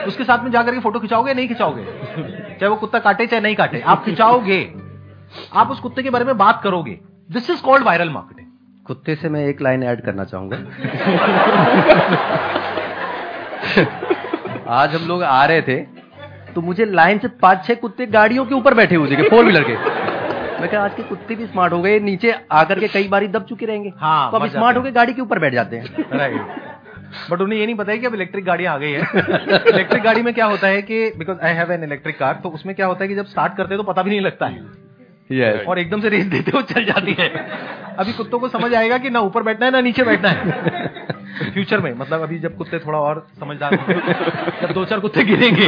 उसके 0.07 0.23
साथ 0.23 0.43
में 0.43 0.51
जाकर 0.51 0.73
के 0.73 0.79
फ़ोटो 0.79 0.99
खिंचाओगे 0.99 1.29
या 1.29 1.35
नहीं 1.35 1.47
खिंचाओगे? 1.47 1.83
चाहे 1.83 2.67
वो 2.67 2.75
कुत्ता 2.75 2.99
काटे, 2.99 3.25
चाहे 3.27 3.41
नहीं 3.41 3.55
काटे, 3.55 3.81
आप 3.81 4.03
खिंचाओगे। 4.05 4.61
आप 5.53 5.71
उस 5.71 5.79
कुत्ते 5.79 6.03
के 6.03 6.09
बारे 6.09 6.25
में 6.25 6.37
बात 6.37 6.61
करोगे। 6.63 6.99
This 7.29 7.49
is 7.49 7.61
called 7.61 7.83
viral 7.83 8.09
marketing 8.09 8.47
कुत्ते 8.85 9.15
से 9.15 9.29
मैं 9.29 9.45
एक 9.45 9.61
लाइन 9.61 9.83
ऐड 9.83 10.01
करना 10.05 10.23
चाहूँगा। 10.23 10.57
आज 14.73 14.95
हम 14.95 15.07
लोग 15.07 15.23
आ 15.23 15.43
रहे 15.45 15.61
थे 15.61 15.77
तो 16.53 16.61
मुझे 16.61 16.85
लाइन 16.85 17.19
से 17.19 17.27
पाँच 17.41 17.65
छह 17.65 17.73
कुत्ते 17.75 18.05
गाड़ियों 18.07 18.45
के 18.45 18.55
ऊपर 18.55 18.73
बैठे 18.73 18.95
हुए 18.95 19.09
थे 19.09 19.29
फोर 19.29 19.43
व्हीलर 19.43 19.63
के। 19.63 19.75
मैं 20.61 20.69
कहा 20.69 20.83
आज 20.83 20.93
के 20.93 21.03
कुत्ते 21.03 21.35
भी 21.35 21.45
स्मार्ट 21.45 21.73
हो 21.73 21.81
गए 21.81 21.99
नीचे 21.99 22.33
आकर 22.51 22.79
के 22.79 22.87
कई 22.87 23.07
बार 23.07 23.27
दब 23.27 23.43
चुके 23.43 23.65
रहेंगे। 23.65 23.91
हाँ, 23.97 24.31
तो 24.31 24.37
अब 24.37 24.47
स्मार्ट 24.49 24.77
हो। 24.77 24.81
गए 24.81 24.91
गाड़ी 24.91 25.13
के 25.13 25.21
ऊपर 25.21 25.39
बैठ 25.39 25.53
जाते 25.53 25.75
हैं। 25.75 26.05
राइट 26.17 26.41
बट 27.31 27.41
उन्हें 27.41 27.59
ये 27.59 27.65
नहीं 27.65 27.75
पता 27.75 27.91
है 27.91 27.97
कि 27.97 28.05
अब 28.05 28.13
इलेक्ट्रिक 28.13 28.45
गाड़ी 28.45 28.65
आ 28.65 28.77
गई 28.77 28.91
है। 28.91 28.99
इलेक्ट्रिक 29.73 30.03
गाड़ी 30.03 30.21
में 30.21 30.33
क्या 30.33 30.45
होता 30.45 30.67
है 30.67 30.81
कि 30.81 31.11
because 31.17 31.39
I 31.39 31.53
have 31.53 31.71
an 31.71 31.83
electric 31.83 32.19
car 32.19 32.39
तो 32.43 32.49
उसमें 32.49 32.75
क्या 32.75 32.85
होता 32.85 33.03
है 33.03 33.07
कि 33.07 33.15
जब 33.15 33.25
स्टार्ट 33.25 33.57
करते 33.57 33.73
हैं 33.73 33.83
तो 33.85 33.91
पता 33.91 34.03
भी 34.03 34.09
नहीं 34.09 34.21
लगता 34.21 34.45
है। 34.45 34.90
Yes. 35.31 35.67
और 35.67 35.79
एकदम 35.79 36.01
से 36.01 36.09
रेस 36.09 36.25
देते 36.27 36.51
हो 36.51 36.61
चल 36.63 36.85
जाती 36.85 37.15
है। 37.19 37.29
अभी 37.95 38.13
कुत्तों 38.13 38.39
को 38.39 38.47
समझ 38.49 38.73
आएगा 38.73 38.97
कि 38.97 39.09
ना 39.09 39.19
ऊपर 39.19 39.43
बैठना 39.43 39.65
है 39.65 39.71
ना 39.71 39.81
नीचे 39.81 40.03
बैठना 40.03 40.29
है। 40.29 41.51
फ्यूचर 41.53 41.79
में 41.79 41.93
मतलब 41.93 42.21
अभी 42.21 42.39
जब 42.39 42.55
कुत्ते 42.57 42.79
थोड़ा 42.79 42.99
और 42.99 43.25
समझदार 43.39 43.75
जब 44.61 44.73
दो 44.73 44.85
चार 44.85 44.99
कुत्ते 44.99 45.23
गिरेंगे 45.23 45.67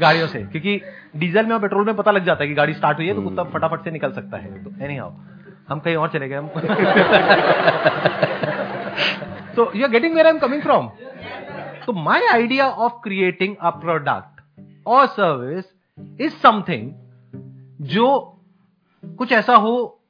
गाड़ियों 0.00 0.26
से 0.26 0.42
क्योंकि 0.42 0.80
डीजल 1.16 1.46
में 1.46 1.52
और 1.52 1.60
पेट्रोल 1.60 1.86
में 1.86 1.94
पता 1.96 2.10
लग 2.10 2.24
जाता 2.24 2.42
है 2.42 2.48
कि 2.48 2.54
गाड़ी 2.54 2.74
स्टार्ट 2.74 2.98
हुई 2.98 3.06
है 3.06 3.14
तो 3.14 3.22
कुत्ता 3.22 3.44
फटाफट 3.50 3.84
से 3.84 3.90
निकल 3.90 4.12
सकता 4.12 4.36
है। 4.36 4.64
तो 4.64 4.70
एनी 4.84 4.96
हाउ 4.96 5.10
हम 5.68 5.80
कहीं 5.80 5.96
और 5.96 6.08
चले 6.08 6.28
गए 6.28 6.36
हम। 6.36 6.48
तो 9.56 9.70
you 9.76 9.84
are 9.84 9.90
getting 9.90 10.14
where 10.14 10.26
I 10.26 10.32
am 10.32 10.38
coming 10.38 10.62
from 10.62 10.88
तो 11.86 11.92
my 11.92 12.26
idea 12.32 12.66
of 12.66 12.92
creating 13.04 13.56
a 13.60 13.70
product 13.80 14.40
और 14.86 15.06
सर्विस 15.06 15.64
इज़ 16.20 16.32
समथिंग 16.32 16.90
जो 17.88 18.06
कुछ 19.18 19.32
ऐसा 19.32 19.56
हो 19.56 20.00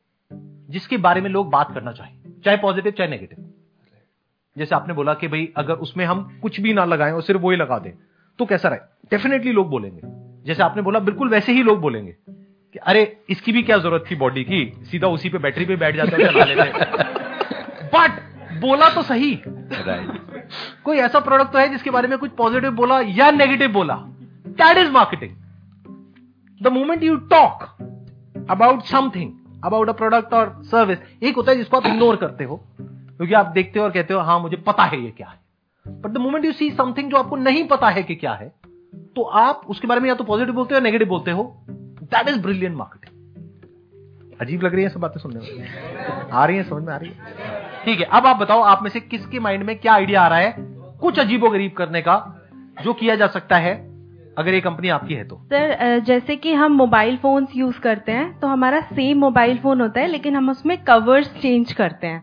जिसके 0.70 0.96
बारे 0.96 1.20
में 1.20 1.30
लोग 1.30 1.50
बात 1.50 1.74
करना 1.74 1.92
चाहें 1.92 2.18
चाहे 2.44 2.56
पॉजिटिव 2.56 2.92
चाहे 2.92 3.10
नेगेटिव 3.10 3.50
जैसे 4.58 4.74
आपने 4.74 4.94
बोला 4.94 5.14
कि 5.14 5.28
भाई 5.28 5.52
अगर 5.56 5.74
उसमें 5.74 6.04
हम 6.04 6.38
कुछ 6.42 6.60
भी 6.60 6.72
ना 6.72 6.84
लगाएँ 6.84 7.12
और 7.12 7.22
सिर्फ़ 7.22 7.40
वही 7.40 7.56
लगा 7.56 7.78
दें 7.78 7.90
तो 8.38 8.46
कैसा 8.46 8.68
रहे? 8.68 8.78
डेफिनेटली 9.10 9.52
लोग 9.52 9.68
बोलेंगे। 9.70 10.00
जैसे 10.44 10.62
आपने 10.62 10.82
बोला 10.82 10.98
बिल्कुल 10.98 11.28
वैसे 11.28 11.52
ही 11.52 11.62
लोग 11.62 11.80
बोलेंगे 11.80 12.16
कि 12.30 12.78
अरे 12.78 13.16
इसकी 13.30 13.52
भी 13.52 13.62
क्या 13.62 13.78
ज़रूरत 13.78 14.04
थी 14.10 14.16
बॉडी 14.16 14.44
की? 14.44 14.72
सीधा 14.84 15.08
उसी 15.08 15.28
पे 15.28 15.38
बैटरी 15.38 15.64
पे 15.64 15.76
बैठ 15.76 15.96
जाता 15.96 16.16
चला 16.18 16.44
लेते। 16.44 16.72
बट 17.86 18.60
बोला 18.60 18.88
तो 18.88 19.02
सही। 19.02 19.34
कोई 20.84 20.96
ऐसा 20.96 21.20
प्रोडक्ट 21.20 21.52
तो 21.52 21.58
है 21.58 21.68
जिसके 21.68 21.90
बारे 21.90 22.08
में 22.08 22.18
कुछ 22.18 22.30
पॉजिटिव 22.30 22.70
बोला 22.70 23.00
या 23.00 23.30
नेगेटिव 23.30 23.72
बोला? 23.72 23.94
That 23.96 24.76
is 24.76 24.90
marketing 24.90 25.36
the 26.62 26.68
moment 26.68 27.02
you 27.02 27.16
talk 27.16 27.68
about 28.50 28.82
something 28.82 29.32
about 29.64 29.88
a 29.88 29.92
product 29.92 30.34
और 30.34 30.52
सर्विस 30.64 30.98
एक 31.22 31.36
होता 31.36 31.52
है 31.52 31.58
जिसको 31.58 31.76
आप 31.76 31.86
इग्नोर 31.86 32.16
करते 32.16 32.44
हो, 32.44 32.56
क्योंकि 32.78 33.34
आप 33.34 33.46
देखते 33.46 33.78
हो 33.78 33.84
और 33.84 33.90
कहते 33.90 34.14
हो 34.14 34.20
हाँ 34.20 34.38
मुझे 34.40 34.56
पता 34.56 34.84
है 34.84 35.00
ये 35.02 35.10
क्या 35.10 35.28
है. 35.28 35.38
But 35.86 36.10
the 36.10 36.18
moment 36.18 36.44
you 36.44 36.52
see 36.52 36.70
something 36.70 37.10
जो 37.10 37.16
आपको 37.16 37.36
नहीं 37.36 37.66
पता 37.68 37.88
है 37.88 38.02
कि 38.02 38.14
क्या 38.14 38.32
है 38.32 38.52
तो 39.16 39.22
आप 39.22 39.62
उसके 39.68 39.86
बारे 39.86 40.00
में 40.00 40.08
या 40.08 40.14
तो 40.14 40.24
पॉजिटिव 40.24 40.54
बोलते 40.54 40.74
हो 40.74 40.78
या 40.78 40.84
नेगेटिव 40.84 41.08
बोलते 41.08 41.30
हो 41.30 41.44
दैट 41.70 42.28
इज़ 42.28 42.40
ब्रिलियंट 42.42 42.76
मार्केटिंग 42.76 43.12
अजीब 44.40 44.62
लग 44.62 44.74
रही 44.74 44.84
है 44.84 44.88
सब 44.88 45.00
बातें 45.00 45.20
सुनने 45.20 45.40
में। 45.40 46.30
आ 46.30 46.44
रही 46.44 46.56
है, 46.56 46.62
समझ 46.62 46.82
में 46.82 46.92
आ 46.94 46.96
रही 46.96 47.10
है। 47.10 47.84
ठीक 47.84 48.00
है, 48.00 48.06
अब 48.06 48.26
आप 48.26 48.36
बताओ, 48.36 48.60
आप 48.60 48.82
में 48.82 48.90
से 48.90 49.00
किसके 49.00 49.38
माइंड 49.38 49.62
में 49.62 49.78
क्या 49.78 49.92
आइडिया 49.94 50.22
आ 50.22 50.28
रहा 50.28 50.38
है, 50.38 50.54
कुछ 51.00 51.18
अजीबो 51.18 51.50
गरीब 51.50 51.72
करने 51.72 52.02
का, 52.02 52.16
जो 52.82 52.92
किया 52.92 53.14
जा 53.14 53.26
सकता 53.26 53.56
है 53.56 53.74
अगर 54.38 54.54
ये 54.54 54.60
कंपनी 54.60 54.88
आपकी 54.88 55.14
है 55.14 55.24
तो। 55.24 55.36
सर 55.44 55.98
जैसे 56.06 56.36
कि 56.36 56.52
हम 56.54 56.72
मोबाइल 56.72 57.16
फोन्स 57.16 57.56
यूज़ 57.56 57.78
करते 57.80 58.12
हैं 58.12 58.38
तो 58.40 58.46
हमारा 58.46 58.80
सेम 58.92 59.18
मोबाइल 59.18 59.58
फ़ोन 59.58 59.80
होता 59.80 60.00
है 60.00 60.06
लेकिन 60.06 60.36
हम 60.36 60.50
उसमें 60.50 60.76
कवर्स 60.84 61.28
चेंज 61.42 61.72
करते 61.72 62.06
हैं 62.06 62.22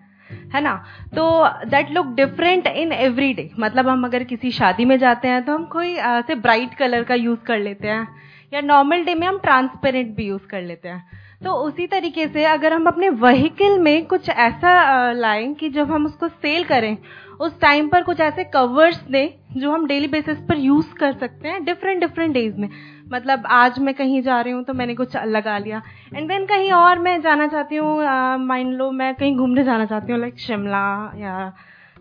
है 0.53 0.61
ना? 0.61 0.73
तो 1.15 1.23
that 1.69 1.91
look 1.91 2.05
different 2.15 2.67
in 2.67 2.91
every 2.91 3.33
day 3.33 3.49
मतलब 3.59 3.87
हम 3.87 4.03
अगर 4.05 4.23
किसी 4.23 4.51
शादी 4.51 4.85
में 4.85 4.97
जाते 4.99 5.27
हैं 5.27 5.43
तो 5.45 5.53
हम 5.53 5.65
कोई 5.67 5.95
अ, 5.95 6.21
से 6.21 6.35
ब्राइट 6.37 6.73
कलर 6.73 7.03
का 7.03 7.15
यूज़ 7.15 7.39
कर 7.39 7.59
लेते 7.59 7.87
हैं 7.87 8.07
या 8.53 8.61
नॉर्मल 8.61 9.03
डे 9.05 9.15
में 9.15 9.27
हम 9.27 9.37
ट्रांसपेरेंट 9.39 10.15
भी 10.15 10.27
यूज़ 10.27 10.47
कर 10.47 10.61
लेते 10.61 10.89
हैं। 10.89 11.19
तो 11.43 11.51
उसी 11.57 11.85
तरीके 11.87 12.27
से 12.27 12.43
अगर 12.45 12.73
हम 12.73 12.85
अपने 12.85 13.09
व्हीकल 13.09 13.77
में 13.79 14.05
कुछ 14.05 14.29
ऐसा 14.29 15.11
लाएँ 15.11 15.53
कि 15.53 15.69
जब 15.69 15.91
हम 15.91 16.05
उसको 16.05 16.27
सेल 16.27 16.63
करें 16.63 16.97
उस 17.41 17.59
टाइम 17.61 17.87
पर 17.89 18.03
कुछ 18.03 18.19
ऐसे 18.21 18.43
कवर्स 18.53 18.97
दें 19.11 19.59
जो 19.59 19.71
हम 19.71 19.85
डेली 19.87 20.07
बेसिस 20.07 20.37
पर 20.49 20.57
यूज़ 20.59 20.93
कर 20.95 21.13
सकते 21.13 21.47
हैं 21.47 21.63
डिफरेंट 21.65 21.99
डिफरेंट 22.01 22.33
डेज़ 22.33 22.57
में। 22.57 22.69
मतलब 23.13 23.45
आज 23.51 23.79
मैं 23.79 23.93
कहीं 23.93 24.21
जा 24.21 24.39
रही 24.41 24.53
हूँ 24.53 24.63
तो 24.63 24.73
मैंने 24.73 24.95
कुछ 24.95 25.15
लगा 25.27 25.57
लिया। 25.57 25.81
एंड 26.15 26.27
देन 26.27 26.45
कहीं 26.45 26.71
और 26.73 26.99
मैं 26.99 27.19
जाना 27.21 27.47
चाहती 27.47 27.75
हूँ 27.75 27.97
मान 28.41 28.71
लो 28.73 28.91
मैं 28.93 29.13
कहीं 29.15 29.35
घूमने 29.37 29.63
जाना 29.63 29.85
चाहती 29.85 30.11
हूँ 30.11 30.19
लाइक 30.21 30.39
शिमला 30.39 30.83
या 31.17 31.33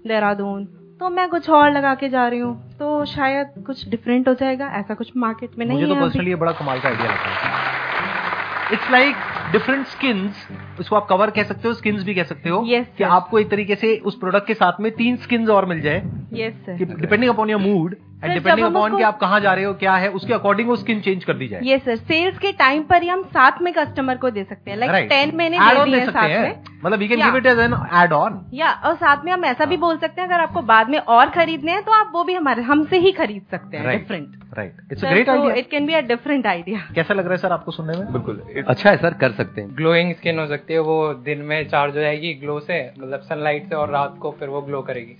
देहरादून। 0.07 0.65
तो 1.01 1.09
मैं 1.11 1.29
कुछ 1.29 1.49
और 1.51 1.71
लगा 1.73 1.95
के 1.95 2.09
जा 2.09 2.27
रही 2.29 2.41
हूँ 2.41 2.77
तो 2.79 3.05
शायद 3.07 3.65
कुछ 3.67 3.89
डिफरेंट 3.91 4.29
हो 4.29 4.35
जाएगा 4.35 4.67
ऐसा 4.79 4.95
कुछ 4.95 5.13
मार्केट 5.17 5.59
में 5.59 5.67
नहीं 5.67 5.79
मुझे 5.79 5.89
तो 5.89 5.95
है। 5.95 6.01
पर्सनली 6.01 6.31
ये 6.31 6.37
बड़ा 6.37 6.53
कमाल 6.53 6.81
का 6.81 6.89
आइडिया 6.89 7.11
लगता 7.11 7.29
है। 7.29 8.73
इट्स 8.73 8.91
लाइक 8.91 9.15
डिफरेंट 9.53 9.87
स्किन्स 9.87 10.47
उसको 10.81 10.97
आप 10.97 11.07
कवर 11.11 11.31
कह 11.31 11.43
सकते 11.43 11.69
हो 11.69 11.75
स्किन्स 11.75 12.03
भी 12.05 12.15
कह 12.15 12.23
सकते 12.23 12.49
हो 12.49 12.59
Yes, 12.69 12.85
कि 12.97 13.05
yes. 13.05 13.13
आपको 13.13 13.39
एक 13.39 13.51
तरीके 13.51 13.75
से 13.75 13.97
उस 14.05 14.19
प्रोडक्ट 14.19 14.47
के 14.47 14.55
साथ 14.55 14.81
में 14.81 14.93
तीन 14.93 15.17
स्किन्स 15.17 15.49
और 15.49 15.67
मिल 15.67 15.81
जाए 15.81 16.03
yes 16.33 16.55
sir 16.67 16.85
depending 17.01 17.31
upon 17.31 17.51
your 17.51 17.61
mood 17.61 17.97
and 18.25 18.33
depending 18.35 18.67
upon 18.67 18.97
कि 18.97 19.03
आप 19.03 19.19
कहाँ 19.19 19.41
जा 19.41 19.53
रहे 19.55 19.65
हो 19.65 19.73
क्या 19.75 19.95
है 19.97 20.09
उसके 20.11 20.33
अकॉर्डिंग 20.35 20.69
वो 20.69 20.77
स्किन 20.77 21.01
चेंज 21.01 21.25
कर 21.25 21.35
दी 21.35 21.47
जाए। 21.49 21.61
यस 21.65 21.85
सर 21.85 21.97
सेल्स 21.97 22.39
के 22.39 22.53
टाइम 22.53 22.83
पर 22.83 23.03
ही 23.03 23.09
हम 23.09 23.23
साथ 23.35 23.63
में 23.63 23.73
कस्टमर 23.75 24.17
को 24.17 24.31
दे 24.31 24.45
सकते 24.45 24.71
हैं। 24.71 24.79
लाइक 24.79 25.09
टेन 25.09 25.31
Add 25.31 25.39
दे 25.39 25.81
on 25.81 25.85
दिए 25.85 25.95
दे 25.95 26.01
हैं 26.01 26.07
सकते 26.07 26.27
हैं। 26.27 26.63
मतलब 26.85 27.03
you 27.03 27.09
can 27.09 27.23
give 27.23 27.37
it 27.37 27.47
as 27.47 27.59
an 27.59 27.75
add 28.03 28.13
on 28.13 28.41
या 28.55 28.71
और 28.85 28.95
साथ 28.97 29.25
में 29.25 29.33
हम 29.33 29.45
ऐसा 29.45 29.65
भी 29.65 29.77
बोल 29.77 29.97
सकते 29.99 30.21
हैं 30.21 30.29
अगर 30.29 30.41
आपको 30.41 30.63
बाद 30.63 30.91
में 30.91 30.99
और 30.99 31.31
खरीदने 31.31 31.73
हैं 31.73 31.83
तो 31.83 31.93
आप 31.93 32.11
वो 32.15 32.25
भी 32.25 32.35
हमारे 32.35 32.63
हमसे 32.63 32.99
ही 32.99 33.13
खरीद 33.13 33.43
सकते 33.51 33.77
हैं 33.77 33.99
different 33.99 34.37
right 34.59 34.93
it's 34.93 35.05
great 35.05 35.29
idea 35.29 35.55
it 35.55 35.71
can 35.71 35.87
be 35.87 35.95
a 35.95 36.01
different 36.03 36.47
idea 36.47 36.85
कैसा 36.95 37.15
लग 37.15 37.25
रहा 37.25 37.33
है 37.33 37.39
सर 37.39 37.53
आपको 37.53 37.73
सुनने 37.73 37.99
में? 37.99 38.13
बिल्कुल। 38.13 38.43
अच्छा 38.67 38.91
है 38.91 38.97
सर 38.97 39.15
कर 39.21 39.33
सकते 39.33 39.61
हैं। 39.61 39.77
ग्लोइंग 39.77 40.15
स्किन 40.15 40.39
हो 40.39 40.47
सकती 40.47 40.75
है 40.75 40.81
वो 40.83 41.03
दिन 41.25 41.43
में 41.43 41.69
चार्ज 41.69 41.97
हो 41.97 42.01
जाएगी 42.01 42.33
ग्लो 42.35 42.59
से 42.61 42.83
मतलब 43.01 43.21
सनलाइट 43.23 43.69
से 43.69 43.75
और 43.75 43.91
रात 43.91 44.17
को 44.21 44.37
फिर 44.41 44.49
वो 44.49 44.63
ग्लो 44.63 44.81
करेगी। 44.83 45.17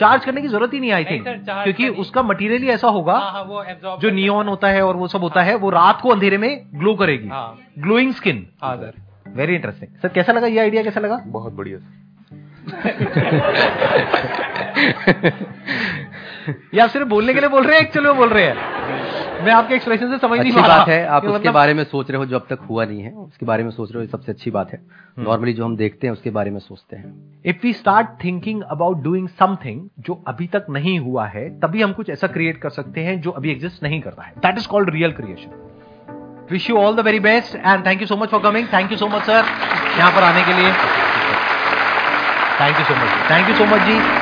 चार्ज 0.00 0.24
करने 0.24 0.42
की 0.42 0.48
ज़रूरत 0.48 0.74
ही 0.74 0.80
नहीं 0.80 0.92
आई 0.92 1.04
थी 1.04 1.10
थिंक 1.10 1.24
क्योंकि 1.48 1.88
उसका 2.00 2.22
मटेरियल 2.22 2.62
ही 2.62 2.68
ऐसा 2.68 2.88
होगा 2.88 3.12
हाँ 3.12 3.32
हाँ 3.32 3.44
वो 3.44 3.64
जो 4.00 4.10
नियॉन 4.10 4.48
होता 4.48 4.68
है 4.68 4.82
और 4.82 4.96
वो 4.96 5.08
सब 5.08 5.22
होता 5.22 5.42
है। 5.42 5.54
वो 5.54 5.70
रात 5.70 6.00
को 6.00 6.08
अंधेरे 6.08 6.38
में 6.38 6.66
ग्लो 6.74 6.94
करेगी। 6.94 7.28
हाँ। 7.28 7.58
ग्लोइंग 7.78 8.12
स्किन 8.14 8.46
हाँ 8.62 8.76
सर। 8.76 8.92
वेरी 9.36 9.54
इंटरेस्टिंग 9.54 9.90
सर 10.02 10.08
कैसा 10.08 10.32
लगा 10.32 10.46
ये 10.46 10.58
आइडिया 10.58 10.82
कैसा 10.82 11.00
लगा? 11.00 11.22
बहुत 11.26 11.52
बढ़िया 11.52 11.78
या 16.74 16.84
आप 16.84 16.90
सिर्फ़ 16.90 17.08
बोलने 17.08 17.34
के 17.34 17.40
लिए 17.40 17.48
बोल 17.48 17.66
रहे 17.66 17.78
हैं 17.78 17.86
एक्चुअली 17.86 18.12
बोल 18.12 18.28
रहे 18.28 18.44
हैं। 18.44 18.54
मैं 19.44 19.52
आपके 19.52 19.74
एक्सप्रेशन 19.74 20.10
से 20.10 20.18
समझ 20.18 20.38
नहीं 20.40 20.52
पा 20.52 20.60
बात 20.68 20.88
है 20.88 21.06
आप 21.06 21.24
उसके 21.24 21.34
मतलब- 21.34 21.54
बारे 21.54 21.74
में 21.74 21.84
सोच 21.84 22.10
रहे 22.10 22.18
हो 22.18 22.26
जो 22.26 22.38
अब 22.38 22.46
तक 22.50 22.58
हुआ 22.70 22.84
नहीं 22.84 23.02
है 23.02 23.10
उसके 23.12 23.46
बारे 23.46 23.62
में 23.64 23.70
सोच 23.70 23.92
रहे 23.92 24.04
हो 24.04 24.10
सबसे 24.10 24.32
अच्छी 24.32 24.50
बात 24.50 24.72
है। 24.72 24.78
नॉर्मली 25.18 25.52
जो 25.52 25.64
हम 25.64 25.76
देखते 25.76 26.06
हैं 26.06 26.12
उसके 26.12 26.30
बारे 26.30 26.50
में 26.50 26.58
सोचते 26.60 26.96
हैं। 26.96 27.40
If 27.46 27.56
we 27.62 27.72
start 27.72 28.08
thinking 28.24 28.62
about 28.62 29.02
doing 29.02 29.28
something 29.28 29.88
जो 29.98 30.24
अभी 30.28 30.46
तक 30.46 30.66
नहीं 30.70 30.98
हुआ 31.00 31.26
है 31.26 31.48
तभी 31.60 31.82
हम 31.82 31.92
कुछ 31.92 32.10
ऐसा 32.10 32.26
क्रिएट 32.26 32.58
कर 32.58 32.70
सकते 32.70 33.00
हैं 33.00 33.20
जो 33.20 33.30
अभी 33.30 33.50
एग्जिस्ट 33.50 33.82
नहीं 33.82 34.00
करता 34.00 34.22
है। 34.22 34.32
That 34.38 34.58
is 34.58 34.68
called 34.68 34.90
real 34.90 35.12
creation 35.12 35.50
wish 36.50 36.70
you 36.70 36.76
all 36.76 36.96
the 36.96 37.00
very 37.00 37.20
best 37.20 37.54
and 37.56 37.86
thank 37.86 38.00
you 38.00 38.06
so 38.06 38.16
much 38.16 38.28
for 38.28 38.40
coming 38.40 38.66
thank 38.72 38.92
you 38.92 38.98
so 38.98 39.08
much 39.08 39.22
sir 39.22 39.44
यहाँ 39.98 40.12
पर 40.12 40.22
आने 40.22 40.42
के 40.42 40.52
लिए। 40.52 40.72
Thank 42.60 42.78
you 42.78 42.84
so 42.84 42.94
much 42.94 43.30
thank 43.30 43.48
you 43.48 43.54
so 43.54 43.64
much 43.64 43.80
ji. 43.80 44.19